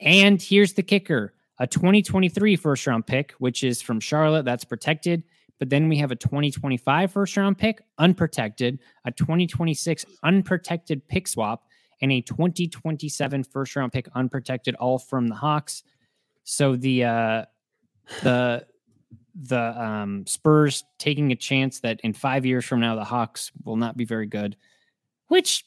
And 0.00 0.40
here's 0.40 0.74
the 0.74 0.84
kicker: 0.84 1.34
a 1.58 1.66
2023 1.66 2.54
first 2.54 2.86
round 2.86 3.04
pick, 3.04 3.32
which 3.38 3.64
is 3.64 3.82
from 3.82 3.98
Charlotte, 3.98 4.44
that's 4.44 4.64
protected. 4.64 5.24
But 5.58 5.70
then 5.70 5.88
we 5.88 5.96
have 5.96 6.12
a 6.12 6.16
2025 6.16 7.10
first 7.10 7.36
round 7.36 7.58
pick, 7.58 7.82
unprotected, 7.98 8.78
a 9.04 9.10
2026 9.10 10.06
unprotected 10.22 11.08
pick 11.08 11.26
swap, 11.26 11.64
and 12.00 12.12
a 12.12 12.20
2027 12.20 13.42
first 13.42 13.74
round 13.74 13.92
pick 13.92 14.08
unprotected, 14.14 14.76
all 14.76 15.00
from 15.00 15.26
the 15.26 15.34
Hawks. 15.34 15.82
So 16.50 16.76
the 16.76 17.04
uh 17.04 17.44
the 18.22 18.66
the 19.34 19.82
um 19.82 20.26
Spurs 20.26 20.82
taking 20.98 21.30
a 21.30 21.36
chance 21.36 21.80
that 21.80 22.00
in 22.02 22.14
five 22.14 22.46
years 22.46 22.64
from 22.64 22.80
now 22.80 22.94
the 22.96 23.04
Hawks 23.04 23.52
will 23.64 23.76
not 23.76 23.98
be 23.98 24.06
very 24.06 24.26
good, 24.26 24.56
which 25.26 25.66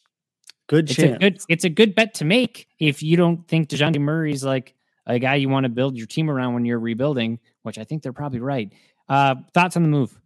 Good 0.65 0.89
it's 0.89 0.95
chance. 0.95 1.15
a 1.17 1.19
good 1.19 1.39
it's 1.49 1.65
a 1.65 1.69
good 1.69 1.93
bet 1.93 2.15
to 2.15 2.25
make 2.25 2.67
if 2.79 3.03
you 3.03 3.15
don't 3.15 3.47
think 3.47 3.69
DeJounte 3.69 3.99
Murray's 3.99 4.43
like 4.43 4.73
a 5.05 5.19
guy 5.19 5.35
you 5.35 5.49
want 5.49 5.65
to 5.65 5.69
build 5.69 5.97
your 5.97 6.07
team 6.07 6.31
around 6.31 6.55
when 6.55 6.65
you're 6.65 6.79
rebuilding, 6.79 7.37
which 7.61 7.77
I 7.77 7.83
think 7.83 8.01
they're 8.01 8.11
probably 8.11 8.39
right. 8.39 8.73
Uh 9.07 9.35
thoughts 9.53 9.77
on 9.77 9.83
the 9.83 9.89
move? 9.89 10.19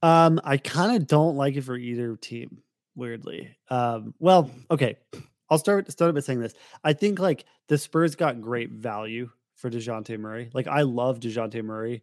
Um, 0.00 0.40
I 0.44 0.58
kind 0.58 0.96
of 0.96 1.08
don't 1.08 1.36
like 1.36 1.56
it 1.56 1.62
for 1.62 1.76
either 1.76 2.14
team. 2.14 2.62
Weirdly, 2.94 3.56
um, 3.68 4.14
well, 4.20 4.48
okay. 4.70 4.96
I'll 5.50 5.58
start 5.58 5.90
start 5.90 6.14
by 6.14 6.20
saying 6.20 6.40
this. 6.40 6.54
I 6.84 6.92
think 6.92 7.18
like 7.18 7.46
the 7.66 7.78
Spurs 7.78 8.14
got 8.14 8.40
great 8.40 8.70
value 8.70 9.30
for 9.58 9.70
Dejounte 9.70 10.18
Murray. 10.18 10.50
Like 10.54 10.68
I 10.68 10.82
love 10.82 11.20
Dejounte 11.20 11.62
Murray. 11.62 12.02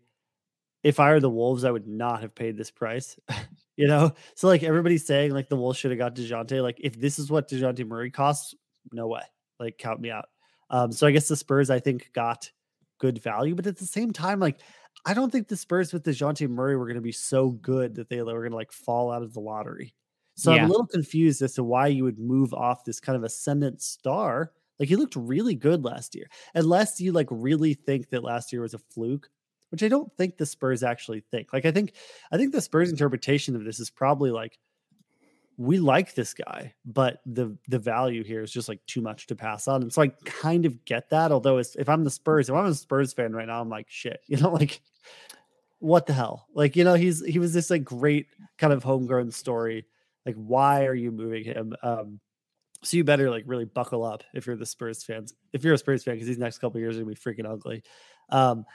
If 0.84 1.00
I 1.00 1.12
were 1.12 1.20
the 1.20 1.30
Wolves, 1.30 1.64
I 1.64 1.72
would 1.72 1.88
not 1.88 2.22
have 2.22 2.36
paid 2.36 2.58
this 2.58 2.70
price. 2.70 3.18
you 3.76 3.88
know, 3.88 4.14
so 4.36 4.48
like 4.48 4.62
everybody's 4.62 5.06
saying 5.06 5.32
like 5.32 5.50
the 5.50 5.56
Wolves 5.56 5.80
should 5.80 5.92
have 5.92 5.98
got 5.98 6.16
Dejounte. 6.16 6.62
Like 6.62 6.78
if 6.82 7.00
this 7.00 7.18
is 7.18 7.32
what 7.32 7.50
Dejounte 7.50 7.88
Murray 7.88 8.12
costs, 8.12 8.54
no 8.92 9.08
way. 9.08 9.24
Like 9.60 9.78
count 9.78 10.00
me 10.00 10.12
out. 10.12 10.26
Um, 10.70 10.92
so 10.92 11.08
I 11.08 11.12
guess 11.12 11.28
the 11.28 11.36
Spurs 11.36 11.70
I 11.70 11.80
think 11.80 12.12
got 12.14 12.52
good 13.00 13.22
value, 13.22 13.56
but 13.56 13.68
at 13.68 13.78
the 13.78 13.86
same 13.86 14.12
time, 14.12 14.40
like 14.40 14.60
I 15.06 15.14
don't 15.14 15.32
think 15.32 15.48
the 15.48 15.58
Spurs 15.58 15.94
with 15.94 16.04
DeJounte 16.04 16.50
Murray 16.50 16.76
were 16.76 16.86
going 16.86 16.96
to 16.96 17.02
be 17.02 17.12
so 17.12 17.50
good 17.50 17.96
that 17.96 18.10
they 18.10 18.22
were 18.22 18.42
going 18.42 18.52
to 18.52 18.58
like 18.58 18.72
fall 18.72 19.12
out 19.12 19.24
of 19.24 19.34
the 19.34 19.40
lottery. 19.40 19.94
So 20.38 20.52
I'm 20.52 20.66
a 20.66 20.68
little 20.68 20.88
confused 20.88 21.42
as 21.42 21.54
to 21.54 21.64
why 21.64 21.88
you 21.88 22.04
would 22.04 22.20
move 22.20 22.54
off 22.54 22.84
this 22.84 23.00
kind 23.00 23.16
of 23.16 23.24
ascendant 23.24 23.82
star. 23.82 24.52
Like 24.80 24.90
he 24.90 24.96
looked 24.96 25.16
really 25.16 25.56
good 25.56 25.84
last 25.84 26.16
year, 26.16 26.28
unless 26.54 27.00
you 27.00 27.12
like 27.12 27.28
really 27.30 27.74
think 27.74 28.10
that 28.10 28.24
last 28.24 28.52
year 28.52 28.62
was 28.62 28.74
a 28.74 28.80
fluke, 28.80 29.30
which 29.70 29.84
I 29.84 29.88
don't 29.88 30.12
think 30.18 30.38
the 30.38 30.46
Spurs 30.46 30.84
actually 30.84 31.24
think. 31.32 31.54
Like 31.54 31.66
I 31.66 31.72
think, 31.72 31.94
I 32.32 32.38
think 32.38 32.52
the 32.52 32.62
Spurs 32.62 32.90
interpretation 32.90 33.56
of 33.56 33.64
this 33.64 33.80
is 33.80 33.90
probably 33.90 34.32
like, 34.32 34.58
we 35.58 35.80
like 35.80 36.14
this 36.16 36.34
guy, 36.34 36.74
but 36.86 37.22
the 37.26 37.58
the 37.70 37.80
value 37.80 38.24
here 38.24 38.42
is 38.42 38.52
just 38.52 38.68
like 38.68 38.86
too 38.88 39.02
much 39.02 39.28
to 39.28 39.36
pass 39.36 39.68
on. 39.68 39.82
And 39.82 39.94
so 39.94 40.02
I 40.02 40.10
kind 40.26 40.66
of 40.66 40.84
get 40.84 41.10
that. 41.12 41.32
Although 41.32 41.60
if 41.60 41.88
I'm 41.88 42.04
the 42.04 42.10
Spurs, 42.10 42.50
if 42.50 42.56
I'm 42.56 42.66
a 42.66 42.74
Spurs 42.74 43.14
fan 43.14 43.34
right 43.34 43.48
now, 43.48 43.62
I'm 43.62 43.70
like 43.70 43.90
shit. 43.90 44.20
You 44.28 44.38
know, 44.38 44.52
like 44.52 44.82
what 45.80 46.08
the 46.08 46.14
hell? 46.14 46.48
Like 46.54 46.76
you 46.76 46.84
know, 46.84 46.96
he's 46.96 47.26
he 47.26 47.40
was 47.40 47.54
this 47.54 47.70
like 47.70 47.84
great 47.84 48.28
kind 48.58 48.74
of 48.74 48.84
homegrown 48.84 49.32
story. 49.32 49.86
Like 50.26 50.36
why 50.36 50.88
are 50.88 50.96
you 50.96 51.12
moving 51.12 51.46
him? 51.46 51.74
Um, 51.82 52.20
so 52.86 52.98
you 52.98 53.04
better 53.04 53.30
like 53.30 53.44
really 53.48 53.66
buckle 53.66 54.04
up 54.04 54.24
if 54.34 54.46
you're 54.46 54.56
the 54.56 54.66
Spurs 54.66 55.04
fans. 55.04 55.34
If 55.54 55.64
you're 55.64 55.74
a 55.74 55.78
Spurs 55.78 56.04
fan, 56.04 56.16
because 56.16 56.28
these 56.28 56.38
next 56.38 56.60
couple 56.60 56.80
years 56.80 56.98
are 56.98 57.02
gonna 57.02 57.14
be 57.14 57.20
freaking 57.20 57.50
ugly. 57.50 57.84
Um, 58.30 58.66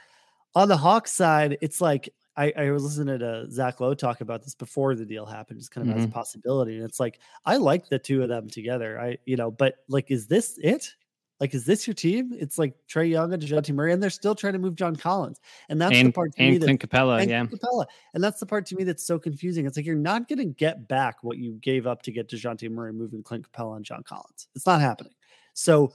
on 0.53 0.67
the 0.67 0.77
Hawks 0.77 1.13
side, 1.13 1.57
it's 1.61 1.79
like 1.79 2.13
I, 2.35 2.53
I 2.57 2.71
was 2.71 2.83
listening 2.83 3.19
to 3.19 3.49
Zach 3.49 3.79
Lowe 3.79 3.93
talk 3.93 4.21
about 4.21 4.43
this 4.43 4.55
before 4.55 4.95
the 4.95 5.05
deal 5.05 5.25
happened, 5.25 5.59
just 5.59 5.71
kind 5.71 5.89
of 5.89 5.97
as 5.97 6.05
a 6.05 6.07
possibility. 6.07 6.75
And 6.75 6.85
it's 6.85 6.99
like 6.99 7.19
I 7.45 7.57
like 7.57 7.89
the 7.89 7.99
two 7.99 8.23
of 8.23 8.29
them 8.29 8.49
together. 8.49 8.99
I 8.99 9.17
you 9.25 9.35
know, 9.35 9.51
but 9.51 9.75
like, 9.87 10.11
is 10.11 10.27
this 10.27 10.57
it? 10.61 10.93
Like, 11.41 11.55
is 11.55 11.65
this 11.65 11.87
your 11.87 11.95
team? 11.95 12.31
It's 12.37 12.59
like 12.59 12.75
Trae 12.87 13.09
Young 13.09 13.33
and 13.33 13.41
Dejounte 13.41 13.73
Murray, 13.73 13.91
and 13.91 14.01
they're 14.01 14.11
still 14.11 14.35
trying 14.35 14.53
to 14.53 14.59
move 14.59 14.75
John 14.75 14.95
Collins, 14.95 15.41
and 15.69 15.81
that's 15.81 15.99
the 15.99 16.11
part 16.11 16.33
to 16.35 16.41
me 16.41 16.49
and 16.49 16.61
that 16.61 16.65
Clint 16.67 16.79
Capela, 16.87 17.19
and 17.19 17.31
yeah. 17.31 17.43
Capela. 17.45 17.87
And 18.13 18.23
that's 18.23 18.39
the 18.39 18.45
part 18.45 18.67
to 18.67 18.75
me 18.75 18.83
that's 18.83 19.03
so 19.03 19.17
confusing. 19.17 19.65
It's 19.65 19.75
like 19.75 19.87
you're 19.87 19.95
not 19.95 20.29
going 20.29 20.37
to 20.37 20.45
get 20.45 20.87
back 20.87 21.23
what 21.23 21.39
you 21.39 21.53
gave 21.53 21.87
up 21.87 22.03
to 22.03 22.11
get 22.11 22.29
DeJounte 22.29 22.69
Murray 22.69 22.93
moving 22.93 23.23
Clint 23.23 23.51
Capela 23.51 23.75
and 23.75 23.83
John 23.83 24.03
Collins. 24.03 24.47
It's 24.55 24.67
not 24.67 24.81
happening. 24.81 25.13
So 25.55 25.93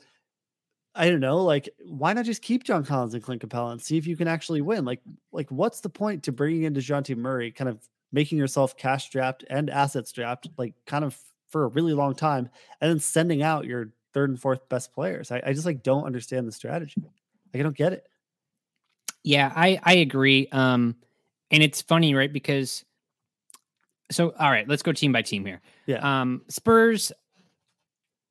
I 0.96 1.08
don't 1.08 1.20
know, 1.20 1.44
like 1.44 1.68
why 1.84 2.12
not 2.12 2.24
just 2.24 2.42
keep 2.42 2.64
John 2.64 2.84
Collins 2.84 3.14
and 3.14 3.22
Clint 3.22 3.40
Capela 3.40 3.70
and 3.70 3.80
see 3.80 3.96
if 3.96 4.06
you 4.06 4.16
can 4.16 4.26
actually 4.26 4.62
win? 4.62 4.84
Like, 4.84 5.00
like 5.30 5.48
what's 5.52 5.80
the 5.80 5.88
point 5.88 6.24
to 6.24 6.32
bringing 6.32 6.64
in 6.64 6.74
Dejounte 6.74 7.16
Murray, 7.16 7.52
kind 7.52 7.70
of 7.70 7.86
making 8.10 8.38
yourself 8.38 8.76
cash 8.76 9.04
strapped 9.04 9.44
and 9.48 9.70
asset 9.70 10.08
strapped, 10.08 10.48
like 10.58 10.74
kind 10.86 11.04
of 11.04 11.16
for 11.50 11.64
a 11.64 11.68
really 11.68 11.92
long 11.92 12.14
time, 12.14 12.48
and 12.80 12.90
then 12.90 12.98
sending 12.98 13.42
out 13.42 13.66
your 13.66 13.90
third 14.16 14.30
and 14.30 14.40
fourth 14.40 14.66
best 14.70 14.94
players? 14.94 15.30
I, 15.30 15.42
I 15.44 15.52
just 15.52 15.66
like 15.66 15.82
don't 15.82 16.04
understand 16.04 16.48
the 16.48 16.52
strategy. 16.52 17.02
Like 17.52 17.60
I 17.60 17.62
don't 17.62 17.76
get 17.76 17.92
it. 17.92 18.08
Yeah, 19.22 19.52
I 19.54 19.78
I 19.82 19.96
agree. 19.96 20.48
Um, 20.50 20.96
and 21.50 21.62
it's 21.62 21.82
funny, 21.82 22.14
right? 22.14 22.32
Because 22.32 22.82
so 24.10 24.32
all 24.38 24.50
right, 24.50 24.66
let's 24.66 24.82
go 24.82 24.92
team 24.92 25.12
by 25.12 25.20
team 25.20 25.44
here. 25.44 25.60
Yeah. 25.84 26.20
Um, 26.20 26.42
Spurs. 26.48 27.12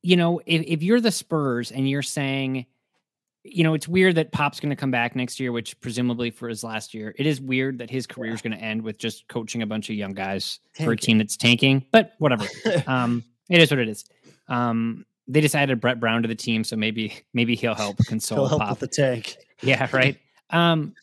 You 0.01 0.15
know, 0.15 0.41
if 0.47 0.63
if 0.65 0.81
you're 0.81 1.01
the 1.01 1.11
Spurs 1.11 1.71
and 1.71 1.87
you're 1.87 2.01
saying, 2.01 2.65
you 3.43 3.63
know, 3.63 3.75
it's 3.75 3.87
weird 3.87 4.15
that 4.15 4.31
Pop's 4.31 4.59
going 4.59 4.71
to 4.71 4.75
come 4.75 4.91
back 4.91 5.15
next 5.15 5.39
year, 5.39 5.51
which 5.51 5.79
presumably 5.81 6.31
for 6.31 6.49
his 6.49 6.63
last 6.63 6.95
year, 6.95 7.13
it 7.19 7.27
is 7.27 7.39
weird 7.39 7.77
that 7.77 7.91
his 7.91 8.07
career 8.07 8.33
is 8.33 8.41
going 8.41 8.57
to 8.57 8.63
end 8.63 8.81
with 8.81 8.97
just 8.97 9.27
coaching 9.27 9.61
a 9.61 9.67
bunch 9.67 9.91
of 9.91 9.95
young 9.95 10.13
guys 10.13 10.59
for 10.83 10.93
a 10.93 10.97
team 10.97 11.19
that's 11.19 11.37
tanking. 11.37 11.85
But 11.91 12.13
whatever. 12.17 12.45
um, 12.87 13.23
it 13.49 13.61
is 13.61 13.69
what 13.69 13.79
it 13.79 13.87
is. 13.87 14.05
Um, 14.47 15.05
they 15.27 15.41
decided 15.41 15.79
Brett 15.81 15.99
Brown 15.99 16.21
to 16.21 16.27
the 16.27 16.35
team, 16.35 16.63
so 16.63 16.75
maybe 16.75 17.13
maybe 17.33 17.55
he'll 17.55 17.75
help 17.85 17.97
console 18.05 18.39
He'll 18.39 18.47
help 18.47 18.61
Pop. 18.61 18.69
with 18.69 18.79
the 18.79 18.87
tank. 18.87 19.37
Yeah, 19.61 19.87
right. 19.93 20.17
Um, 20.51 20.93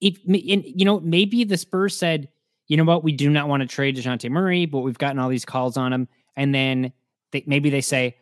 if 0.00 0.18
and, 0.26 0.64
you 0.64 0.84
know, 0.84 1.00
maybe 1.00 1.44
the 1.44 1.56
Spurs 1.56 1.96
said, 1.96 2.28
you 2.68 2.76
know 2.76 2.84
what, 2.84 3.04
we 3.04 3.12
do 3.12 3.28
not 3.28 3.48
want 3.48 3.62
to 3.62 3.66
trade 3.66 3.96
Dejounte 3.96 4.30
Murray, 4.30 4.66
but 4.66 4.80
we've 4.80 4.98
gotten 4.98 5.18
all 5.18 5.28
these 5.28 5.44
calls 5.44 5.76
on 5.76 5.92
him, 5.92 6.08
and 6.36 6.54
then 6.54 6.92
they, 7.32 7.44
maybe 7.46 7.70
they 7.70 7.80
say, 7.80 8.16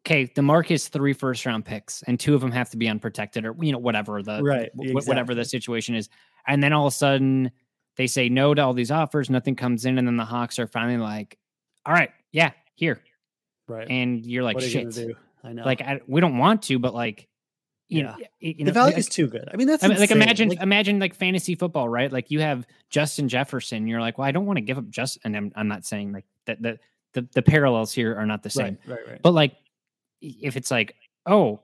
okay, 0.00 0.30
the 0.34 0.42
mark 0.42 0.70
is 0.70 0.88
three 0.88 1.12
first 1.12 1.46
round 1.46 1.64
picks, 1.64 2.02
and 2.02 2.18
two 2.18 2.34
of 2.34 2.40
them 2.40 2.50
have 2.52 2.70
to 2.70 2.76
be 2.76 2.88
unprotected, 2.88 3.46
or 3.46 3.54
you 3.60 3.72
know, 3.72 3.78
whatever 3.78 4.22
the 4.22 4.42
Right, 4.42 4.70
wh- 4.74 5.06
whatever 5.06 5.34
the 5.34 5.44
situation 5.44 5.94
is, 5.94 6.08
and 6.46 6.62
then 6.62 6.72
all 6.72 6.86
of 6.86 6.92
a 6.92 6.96
sudden 6.96 7.50
they 7.96 8.06
say 8.06 8.28
no 8.28 8.54
to 8.54 8.62
all 8.62 8.74
these 8.74 8.90
offers, 8.90 9.30
nothing 9.30 9.56
comes 9.56 9.84
in, 9.84 9.98
and 9.98 10.06
then 10.06 10.16
the 10.16 10.24
Hawks 10.24 10.58
are 10.58 10.66
finally 10.66 10.98
like, 10.98 11.38
all 11.86 11.94
right, 11.94 12.10
yeah, 12.32 12.50
here, 12.74 13.00
Right. 13.68 13.86
and 13.88 14.24
you're 14.26 14.42
like, 14.42 14.56
what 14.56 14.64
you 14.64 14.70
shit, 14.70 14.94
gonna 14.94 15.06
do? 15.06 15.14
I 15.44 15.52
know. 15.52 15.64
like 15.64 15.80
I, 15.82 16.00
we 16.06 16.20
don't 16.20 16.38
want 16.38 16.62
to, 16.64 16.78
but 16.78 16.94
like. 16.94 17.28
You 17.90 18.00
Yeah. 18.00 18.04
know, 18.04 18.16
you 18.40 18.54
the 18.54 18.64
know, 18.64 18.72
value 18.72 18.90
like- 18.92 18.98
is 18.98 19.08
too 19.08 19.28
good. 19.28 19.48
I 19.50 19.56
mean, 19.56 19.66
that's 19.66 19.82
I 19.82 19.88
mean, 19.88 19.98
like 19.98 20.10
imagine 20.10 20.50
Like, 20.50 20.60
imagine 20.60 20.98
like 20.98 21.14
fantasy 21.14 21.54
football, 21.54 21.88
right? 21.88 22.12
Like 22.12 22.30
you 22.30 22.40
have 22.40 22.66
Justin 22.90 23.30
Jefferson. 23.30 23.86
You're 23.86 24.02
like, 24.02 24.18
well, 24.18 24.26
I 24.26 24.30
don't 24.30 24.44
want 24.44 24.58
to 24.58 24.60
give 24.60 24.76
up 24.76 24.90
just. 24.90 25.16
And 25.24 25.34
I'm, 25.34 25.52
I'm 25.56 25.68
not 25.68 25.86
saying 25.86 26.12
like 26.12 26.26
that. 26.44 26.60
The, 26.60 26.78
the 27.14 27.26
the 27.32 27.40
parallels 27.40 27.90
here 27.94 28.14
are 28.14 28.26
not 28.26 28.42
the 28.42 28.50
same. 28.50 28.76
right, 28.86 28.98
right, 28.98 29.08
right. 29.12 29.22
But 29.22 29.32
like, 29.32 29.56
if 30.20 30.58
it's 30.58 30.70
like, 30.70 30.96
oh, 31.24 31.60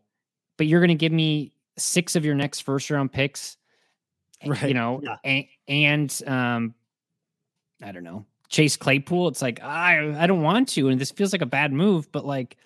but 0.56 0.66
you're 0.66 0.80
going 0.80 0.88
to 0.88 0.94
give 0.94 1.12
me 1.12 1.52
six 1.76 2.16
of 2.16 2.24
your 2.24 2.34
next 2.34 2.60
first 2.60 2.88
round 2.90 3.12
picks, 3.12 3.58
right? 4.46 4.68
you 4.68 4.72
know, 4.72 5.02
yeah. 5.04 5.16
and, 5.24 5.44
and 5.68 6.22
um, 6.26 6.74
I 7.82 7.92
don't 7.92 8.04
know, 8.04 8.24
Chase 8.54 8.76
Claypool. 8.76 9.28
It's 9.28 9.42
like 9.42 9.62
I 9.62 10.22
I 10.22 10.26
don't 10.26 10.42
want 10.42 10.68
to, 10.70 10.88
and 10.88 11.00
this 11.00 11.10
feels 11.10 11.32
like 11.32 11.42
a 11.42 11.46
bad 11.46 11.72
move, 11.72 12.10
but 12.12 12.24
like. 12.24 12.56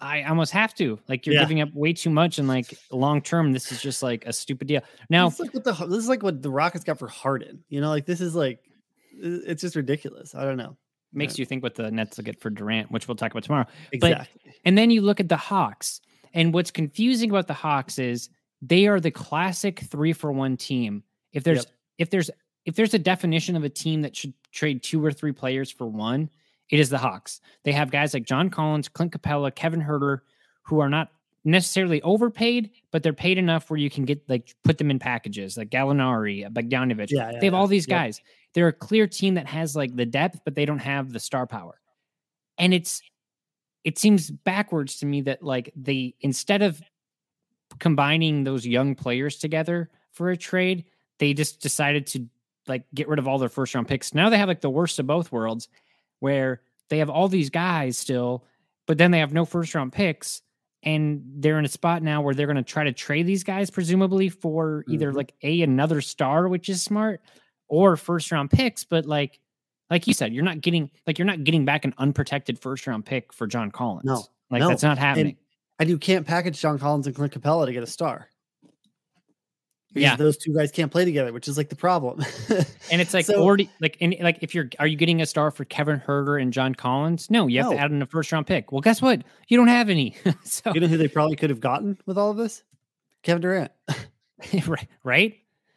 I 0.00 0.22
almost 0.22 0.52
have 0.52 0.76
to. 0.76 0.96
Like 1.08 1.26
you're 1.26 1.34
Yeah. 1.34 1.40
giving 1.40 1.60
up 1.60 1.74
way 1.74 1.92
too 1.92 2.08
much, 2.10 2.38
and 2.38 2.46
like 2.46 2.72
long 2.92 3.20
term, 3.20 3.52
this 3.52 3.72
is 3.72 3.82
just 3.82 4.00
like 4.00 4.24
a 4.26 4.32
stupid 4.32 4.68
deal. 4.68 4.80
Now, 5.10 5.28
This 5.28 5.40
is 5.40 5.46
like 5.46 5.54
what 5.54 5.64
the 5.64 5.72
this 5.86 5.98
is 5.98 6.08
like 6.08 6.22
what 6.22 6.40
the 6.40 6.50
Rockets 6.52 6.84
got 6.84 7.00
for 7.00 7.08
Harden. 7.08 7.64
You 7.68 7.80
know, 7.80 7.88
like 7.88 8.06
this 8.06 8.20
is 8.20 8.32
like 8.36 8.60
it's 9.20 9.60
just 9.60 9.74
ridiculous. 9.74 10.36
I 10.36 10.44
don't 10.44 10.56
know. 10.56 10.76
makes 11.12 11.36
you 11.36 11.44
think 11.44 11.64
what 11.64 11.74
the 11.74 11.90
Nets 11.90 12.16
will 12.16 12.22
get 12.22 12.40
for 12.40 12.48
Durant, 12.48 12.92
which 12.92 13.08
we'll 13.08 13.16
talk 13.16 13.32
about 13.32 13.42
tomorrow. 13.42 13.66
But 14.00 14.12
Exactly. 14.12 14.52
and 14.64 14.78
then 14.78 14.92
you 14.92 15.00
look 15.02 15.18
at 15.18 15.28
the 15.28 15.36
Hawks, 15.36 16.00
and 16.32 16.54
what's 16.54 16.70
confusing 16.70 17.30
about 17.30 17.48
the 17.48 17.54
Hawks 17.54 17.98
is 17.98 18.28
they 18.62 18.86
are 18.86 19.00
the 19.00 19.10
classic 19.10 19.80
three 19.80 20.12
for 20.12 20.30
one 20.30 20.56
team. 20.56 21.02
If 21.32 21.42
there's 21.42 21.64
Yep. 21.64 21.66
if 21.98 22.10
there's 22.10 22.30
if 22.66 22.76
there's 22.76 22.94
a 22.94 23.00
definition 23.00 23.56
of 23.56 23.64
a 23.64 23.68
team 23.68 24.02
that 24.02 24.14
should 24.14 24.32
trade 24.52 24.82
two 24.82 25.04
or 25.04 25.12
three 25.12 25.32
players 25.32 25.70
for 25.70 25.86
one, 25.86 26.30
it 26.70 26.80
is 26.80 26.90
the 26.90 26.98
Hawks. 26.98 27.40
They 27.64 27.72
have 27.72 27.90
guys 27.90 28.14
like 28.14 28.24
John 28.24 28.50
Collins, 28.50 28.88
Clint 28.88 29.12
Capela, 29.12 29.54
Kevin 29.54 29.82
Huerter, 29.82 30.20
who 30.62 30.80
are 30.80 30.88
not 30.88 31.08
necessarily 31.44 32.02
overpaid, 32.02 32.70
but 32.90 33.02
they're 33.02 33.12
paid 33.12 33.38
enough 33.38 33.70
where 33.70 33.78
you 33.78 33.90
can 33.90 34.04
get 34.04 34.28
like 34.28 34.54
put 34.64 34.78
them 34.78 34.90
in 34.90 34.98
packages 34.98 35.56
like 35.56 35.70
Gallinari, 35.70 36.46
uh, 36.46 36.50
Bogdanovich. 36.50 37.08
Yeah, 37.10 37.32
yeah, 37.32 37.38
they 37.40 37.46
have 37.46 37.54
all 37.54 37.66
these 37.66 37.86
guys. 37.86 38.20
They're 38.54 38.68
a 38.68 38.72
clear 38.72 39.06
team 39.06 39.34
that 39.34 39.46
has 39.46 39.74
like 39.74 39.94
the 39.94 40.06
depth, 40.06 40.40
but 40.44 40.54
they 40.54 40.64
don't 40.64 40.78
have 40.78 41.12
the 41.12 41.20
star 41.20 41.46
power. 41.46 41.80
And 42.58 42.74
it's 42.74 43.00
it 43.84 43.98
seems 43.98 44.30
backwards 44.30 44.98
to 44.98 45.06
me 45.06 45.22
that 45.22 45.42
like 45.42 45.72
they 45.74 46.14
instead 46.20 46.62
of 46.62 46.80
combining 47.78 48.44
those 48.44 48.66
young 48.66 48.94
players 48.94 49.36
together 49.36 49.90
for 50.12 50.30
a 50.30 50.36
trade, 50.36 50.84
they 51.18 51.32
just 51.32 51.60
decided 51.60 52.06
to 52.08 52.26
like 52.68 52.84
get 52.94 53.08
rid 53.08 53.18
of 53.18 53.26
all 53.28 53.38
their 53.38 53.48
first 53.48 53.74
round 53.74 53.88
picks. 53.88 54.14
Now 54.14 54.28
they 54.30 54.38
have 54.38 54.48
like 54.48 54.60
the 54.60 54.70
worst 54.70 54.98
of 54.98 55.06
both 55.06 55.32
worlds 55.32 55.68
where 56.20 56.60
they 56.90 56.98
have 56.98 57.10
all 57.10 57.28
these 57.28 57.50
guys 57.50 57.96
still, 57.98 58.44
but 58.86 58.98
then 58.98 59.10
they 59.10 59.18
have 59.20 59.32
no 59.32 59.44
first 59.44 59.74
round 59.74 59.92
picks 59.92 60.42
and 60.82 61.22
they're 61.38 61.58
in 61.58 61.64
a 61.64 61.68
spot 61.68 62.02
now 62.02 62.22
where 62.22 62.34
they're 62.34 62.46
going 62.46 62.56
to 62.56 62.62
try 62.62 62.84
to 62.84 62.92
trade 62.92 63.26
these 63.26 63.42
guys 63.44 63.68
presumably 63.70 64.28
for 64.28 64.84
either 64.88 65.10
Mhm. 65.12 65.16
like 65.16 65.34
a 65.42 65.62
another 65.62 66.00
star 66.00 66.48
which 66.48 66.68
is 66.68 66.80
smart 66.82 67.20
or 67.66 67.96
first 67.96 68.30
round 68.30 68.48
picks 68.50 68.84
but 68.84 69.04
like 69.04 69.40
like 69.90 70.06
you 70.06 70.14
said 70.14 70.32
you're 70.32 70.44
not 70.44 70.60
getting 70.60 70.88
like 71.04 71.18
you're 71.18 71.26
not 71.26 71.42
getting 71.42 71.64
back 71.64 71.84
an 71.84 71.94
unprotected 71.98 72.60
first 72.60 72.86
round 72.86 73.04
pick 73.04 73.32
for 73.32 73.48
John 73.48 73.72
Collins 73.72 74.04
No, 74.04 74.24
like 74.50 74.60
no. 74.60 74.68
that's 74.68 74.84
not 74.84 74.98
happening 74.98 75.36
And 75.80 75.88
you 75.88 75.98
can't 75.98 76.24
package 76.26 76.60
John 76.60 76.78
Collins 76.78 77.06
and 77.08 77.16
Clint 77.16 77.32
Capela 77.32 77.66
to 77.66 77.72
get 77.72 77.82
a 77.82 77.86
star. 77.86 78.28
Yeah. 79.94 80.16
those 80.16 80.36
two 80.36 80.54
guys 80.54 80.70
can't 80.70 80.92
play 80.92 81.04
together, 81.04 81.32
which 81.32 81.48
is 81.48 81.56
like 81.56 81.70
the 81.70 81.76
problem. 81.76 82.20
and 82.90 83.00
it's 83.00 83.14
like 83.14 83.24
So- 83.26 83.42
already 83.42 83.70
like 83.80 83.96
and 84.00 84.14
like 84.20 84.38
if 84.42 84.54
you're 84.54 84.68
are 84.78 84.86
you 84.86 84.96
getting 84.96 85.20
a 85.22 85.26
star 85.26 85.50
for 85.50 85.64
Kevin 85.64 86.00
Huerter 86.06 86.40
and 86.40 86.52
John 86.52 86.74
Collins 86.74 87.30
no 87.30 87.46
you 87.46 87.62
have 87.62 87.72
to 87.72 87.78
add 87.78 87.90
in 87.90 88.00
a 88.02 88.06
first 88.06 88.30
round 88.30 88.46
pick 88.46 88.70
well 88.70 88.80
guess 88.82 89.00
what 89.02 89.22
you 89.48 89.56
don't 89.56 89.68
have 89.68 89.88
any 89.88 90.14
so 90.44 90.72
you 90.74 90.80
know 90.80 90.86
who 90.86 90.96
they 90.98 91.08
probably 91.08 91.36
could 91.36 91.50
have 91.50 91.60
gotten 91.60 91.98
with 92.06 92.18
all 92.18 92.30
of 92.30 92.36
this? 92.36 92.62
Kevin 93.22 93.40
Durant. 93.42 93.72
right 95.04 95.34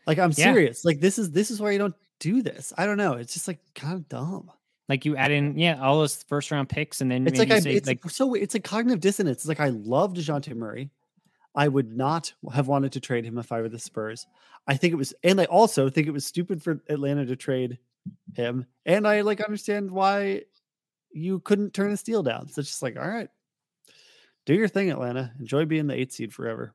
Like 0.08 0.20
I'm 0.20 0.32
Yeah. 0.36 0.54
serious. 0.54 0.86
Like 0.86 1.00
this 1.00 1.18
is 1.18 1.32
this 1.32 1.52
is 1.52 1.60
why 1.60 1.72
you 1.72 1.78
don't 1.80 1.96
do 2.20 2.42
this. 2.42 2.74
I 2.78 2.86
don't 2.86 2.98
know. 2.98 3.14
It's 3.14 3.34
just 3.34 3.48
like 3.48 3.60
kind 3.76 3.94
of 3.96 4.08
dumb. 4.10 4.52
like 4.90 5.06
you 5.06 5.16
add 5.16 5.32
in 5.32 5.58
yeah 5.58 5.82
all 5.82 6.00
those 6.00 6.24
first 6.24 6.52
round 6.52 6.70
picks 6.70 7.02
and 7.02 7.10
then 7.10 7.26
It's 7.28 7.40
like 7.40 7.50
I, 7.52 7.60
say, 7.60 7.74
it's 7.74 7.88
like 7.88 8.08
so 8.10 8.34
it's 8.34 8.56
a 8.56 8.60
cognitive 8.60 9.00
dissonance. 9.00 9.38
It's 9.40 9.48
like 9.48 9.60
I 9.60 9.70
love 9.70 10.14
Dejounte 10.14 10.54
Murray. 10.56 10.92
I 11.54 11.68
would 11.68 11.96
not 11.96 12.34
have 12.54 12.68
wanted 12.68 12.94
to 12.94 13.00
trade 13.00 13.26
him 13.26 13.38
if 13.38 13.52
I 13.52 13.62
were 13.62 13.70
the 13.70 13.80
Spurs. 13.80 14.26
I 14.68 14.78
think 14.78 14.94
it 14.94 14.98
was, 14.98 15.14
and 15.24 15.42
I 15.42 15.46
also 15.46 15.90
think 15.90 16.08
it 16.08 16.12
was 16.12 16.26
stupid 16.26 16.64
for 16.64 16.82
Atlanta 16.88 17.26
to 17.26 17.36
trade 17.36 17.78
him. 18.36 18.66
And 18.86 19.08
I 19.08 19.22
like 19.22 19.42
understand 19.42 19.92
why 19.92 20.44
you 21.12 21.40
couldn't 21.40 21.74
turn 21.74 21.92
a 21.92 21.98
steal 21.98 22.24
down. 22.24 22.48
So 22.48 22.60
it's 22.60 22.70
just 22.70 22.82
like, 22.82 22.98
all 22.98 23.08
right, 23.08 23.30
do 24.46 24.54
your 24.54 24.68
thing, 24.68 24.92
Atlanta. 24.92 25.34
Enjoy 25.40 25.66
being 25.66 25.88
the 25.88 25.96
eight 25.96 26.14
seed 26.14 26.34
forever. 26.34 26.74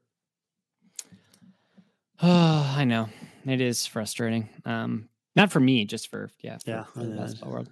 Oh, 2.22 2.74
I 2.76 2.84
know. 2.84 3.08
It 3.46 3.60
is 3.60 3.86
frustrating. 3.86 4.48
Um, 4.64 5.08
not 5.34 5.52
for 5.52 5.60
me, 5.60 5.84
just 5.84 6.08
for 6.08 6.30
yeah, 6.40 6.58
for, 6.58 6.70
Yeah, 6.70 6.84
for 6.84 7.04
the 7.04 7.16
basketball 7.16 7.52
world. 7.52 7.70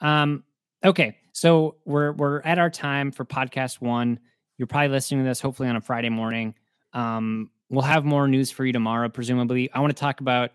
Um, 0.00 0.44
okay, 0.84 1.16
so 1.32 1.76
we're 1.84 2.12
we're 2.12 2.40
at 2.40 2.58
our 2.58 2.70
time 2.70 3.12
for 3.12 3.24
podcast 3.24 3.80
one. 3.80 4.18
You're 4.58 4.66
probably 4.66 4.88
listening 4.88 5.24
to 5.24 5.28
this 5.28 5.40
hopefully 5.40 5.68
on 5.68 5.76
a 5.76 5.80
Friday 5.80 6.08
morning. 6.08 6.54
Um, 6.92 7.50
we'll 7.68 7.82
have 7.82 8.04
more 8.04 8.26
news 8.28 8.50
for 8.50 8.64
you 8.64 8.72
tomorrow, 8.72 9.08
presumably. 9.08 9.70
I 9.72 9.80
want 9.80 9.94
to 9.94 10.00
talk 10.00 10.20
about 10.20 10.52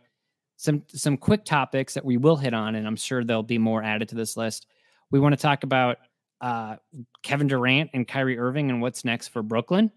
some 0.57 0.83
some 0.87 1.17
quick 1.17 1.45
topics 1.45 1.93
that 1.95 2.05
we 2.05 2.17
will 2.17 2.35
hit 2.35 2.53
on, 2.53 2.75
and 2.75 2.85
I'm 2.87 2.95
sure 2.95 3.23
there'll 3.23 3.43
be 3.43 3.57
more 3.57 3.83
added 3.83 4.09
to 4.09 4.15
this 4.15 4.37
list. 4.37 4.67
We 5.09 5.19
want 5.19 5.33
to 5.33 5.41
talk 5.41 5.63
about 5.63 5.97
uh, 6.39 6.77
Kevin 7.23 7.47
Durant 7.47 7.91
and 7.93 8.07
Kyrie 8.07 8.39
Irving 8.39 8.69
and 8.69 8.81
what's 8.81 9.03
next 9.05 9.29
for 9.29 9.43
Brooklyn. 9.43 9.91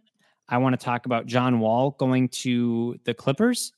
I 0.49 0.59
want 0.59 0.79
to 0.79 0.85
talk 0.85 1.07
about 1.07 1.27
John 1.27 1.61
Wall 1.61 1.93
going 1.93 2.29
to 2.29 2.99
the 3.05 3.15
Clippers. 3.15 3.73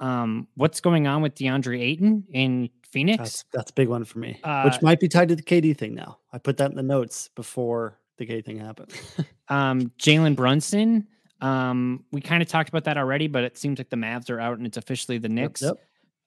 Um, 0.00 0.48
what's 0.56 0.80
going 0.80 1.06
on 1.06 1.22
with 1.22 1.34
DeAndre 1.34 1.80
Ayton 1.80 2.24
in 2.32 2.70
Phoenix? 2.90 3.18
That's 3.18 3.44
that's 3.52 3.70
a 3.70 3.74
big 3.74 3.88
one 3.88 4.04
for 4.04 4.18
me, 4.18 4.40
Uh, 4.42 4.62
which 4.64 4.82
might 4.82 5.00
be 5.00 5.08
tied 5.08 5.28
to 5.28 5.36
the 5.36 5.42
KD 5.42 5.76
thing 5.76 5.94
now. 5.94 6.18
I 6.32 6.38
put 6.38 6.56
that 6.58 6.70
in 6.70 6.76
the 6.76 6.82
notes 6.82 7.30
before 7.34 7.98
the 8.18 8.26
KD 8.26 8.44
thing 8.44 8.58
happened. 8.58 8.92
um, 9.52 9.92
Jalen 9.98 10.34
Brunson. 10.34 11.06
Um, 11.40 12.04
we 12.12 12.20
kind 12.20 12.42
of 12.42 12.48
talked 12.48 12.68
about 12.68 12.84
that 12.84 12.96
already, 12.96 13.26
but 13.26 13.44
it 13.44 13.58
seems 13.58 13.78
like 13.78 13.90
the 13.90 13.96
Mavs 13.96 14.30
are 14.30 14.40
out 14.40 14.58
and 14.58 14.66
it's 14.66 14.76
officially 14.76 15.18
the 15.18 15.28
Knicks. 15.28 15.62
yep. 15.62 15.74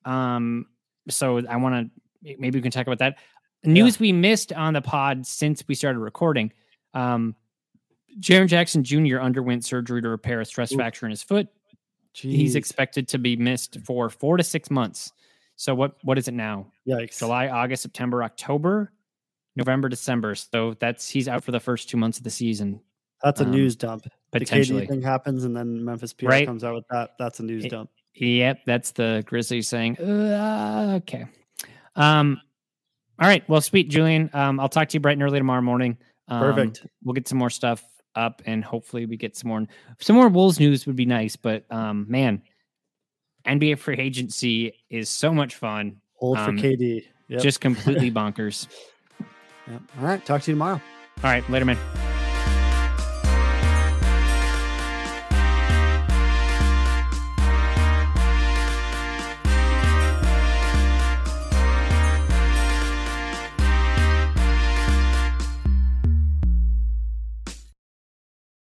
Um, 0.05 0.67
so 1.09 1.41
I 1.47 1.55
want 1.55 1.91
to 2.23 2.35
maybe 2.37 2.57
we 2.57 2.61
can 2.61 2.71
talk 2.71 2.85
about 2.87 2.99
that 2.99 3.17
news 3.63 3.99
we 3.99 4.11
missed 4.11 4.53
on 4.53 4.73
the 4.73 4.81
pod 4.81 5.25
since 5.25 5.63
we 5.67 5.75
started 5.75 5.99
recording. 5.99 6.51
Um, 6.93 7.35
Jaren 8.19 8.47
Jackson 8.47 8.83
Jr. 8.83 9.19
underwent 9.19 9.65
surgery 9.65 10.01
to 10.01 10.09
repair 10.09 10.41
a 10.41 10.45
stress 10.45 10.71
Ooh. 10.71 10.75
fracture 10.75 11.05
in 11.05 11.09
his 11.09 11.23
foot. 11.23 11.47
He's 12.13 12.55
expected 12.55 13.09
to 13.09 13.17
be 13.17 13.35
missed 13.35 13.77
for 13.83 14.09
four 14.09 14.37
to 14.37 14.43
six 14.43 14.71
months. 14.71 15.11
So 15.57 15.73
what 15.75 15.95
what 16.03 16.17
is 16.17 16.27
it 16.27 16.33
now? 16.33 16.67
Yikes. 16.87 17.19
July, 17.19 17.49
August, 17.49 17.83
September, 17.83 18.23
October, 18.23 18.93
November, 19.55 19.89
December. 19.89 20.35
So 20.35 20.75
that's 20.79 21.09
he's 21.09 21.27
out 21.27 21.43
for 21.43 21.51
the 21.51 21.59
first 21.59 21.89
two 21.89 21.97
months 21.97 22.17
of 22.17 22.23
the 22.23 22.29
season. 22.29 22.79
That's 23.25 23.41
a 23.41 23.43
um, 23.43 23.51
news 23.51 23.75
dump. 23.75 24.03
the 24.31 24.39
Potentially. 24.39 24.85
KD 24.85 24.89
thing 24.89 25.01
happens, 25.01 25.43
and 25.43 25.53
then 25.57 25.83
Memphis 25.83 26.13
PR 26.13 26.27
Right. 26.27 26.47
comes 26.47 26.63
out 26.63 26.75
with 26.75 26.85
that. 26.91 27.11
That's 27.19 27.39
a 27.41 27.43
news 27.43 27.65
It- 27.65 27.69
dump. 27.71 27.89
Yep, 28.13 28.59
that's 28.65 28.91
the 28.91 29.23
Grizzlies 29.25 29.67
saying, 29.67 29.97
uh, 29.99 30.93
okay. 31.01 31.25
Um, 31.97 32.39
all 33.19 33.27
right. 33.27 33.43
Well, 33.49 33.59
sweet, 33.59 33.89
Julian. 33.89 34.29
Um, 34.33 34.57
I'll 34.59 34.69
talk 34.69 34.87
to 34.89 34.93
you 34.93 35.01
bright 35.01 35.13
and 35.13 35.23
early 35.23 35.37
tomorrow 35.39 35.61
morning. 35.61 35.97
Um, 36.29 36.39
Perfect. 36.39 36.85
We'll 37.03 37.13
get 37.13 37.27
some 37.27 37.37
more 37.37 37.49
stuff 37.49 37.83
up, 38.15 38.41
and 38.45 38.63
hopefully, 38.63 39.05
we 39.05 39.17
get 39.17 39.35
some 39.35 39.49
more 39.49 39.65
some 39.99 40.15
more 40.15 40.29
Wolves 40.29 40.59
news 40.61 40.85
would 40.85 40.95
be 40.95 41.05
nice. 41.05 41.35
But 41.35 41.65
um, 41.69 42.05
man, 42.07 42.41
NBA 43.45 43.79
free 43.79 43.97
agency 43.97 44.73
is 44.89 45.09
so 45.09 45.33
much 45.33 45.55
fun. 45.55 45.97
Hold 46.15 46.37
Um, 46.37 46.57
for 46.57 46.63
KD. 46.63 47.03
Yep. 47.27 47.41
Just 47.41 47.59
completely 47.59 48.11
bonkers. 48.13 48.67
Yep. 49.69 49.81
All 49.99 50.05
right. 50.05 50.25
Talk 50.25 50.41
to 50.43 50.51
you 50.51 50.55
tomorrow. 50.55 50.79
All 51.23 51.29
right, 51.31 51.49
later, 51.49 51.65
man. 51.65 52.04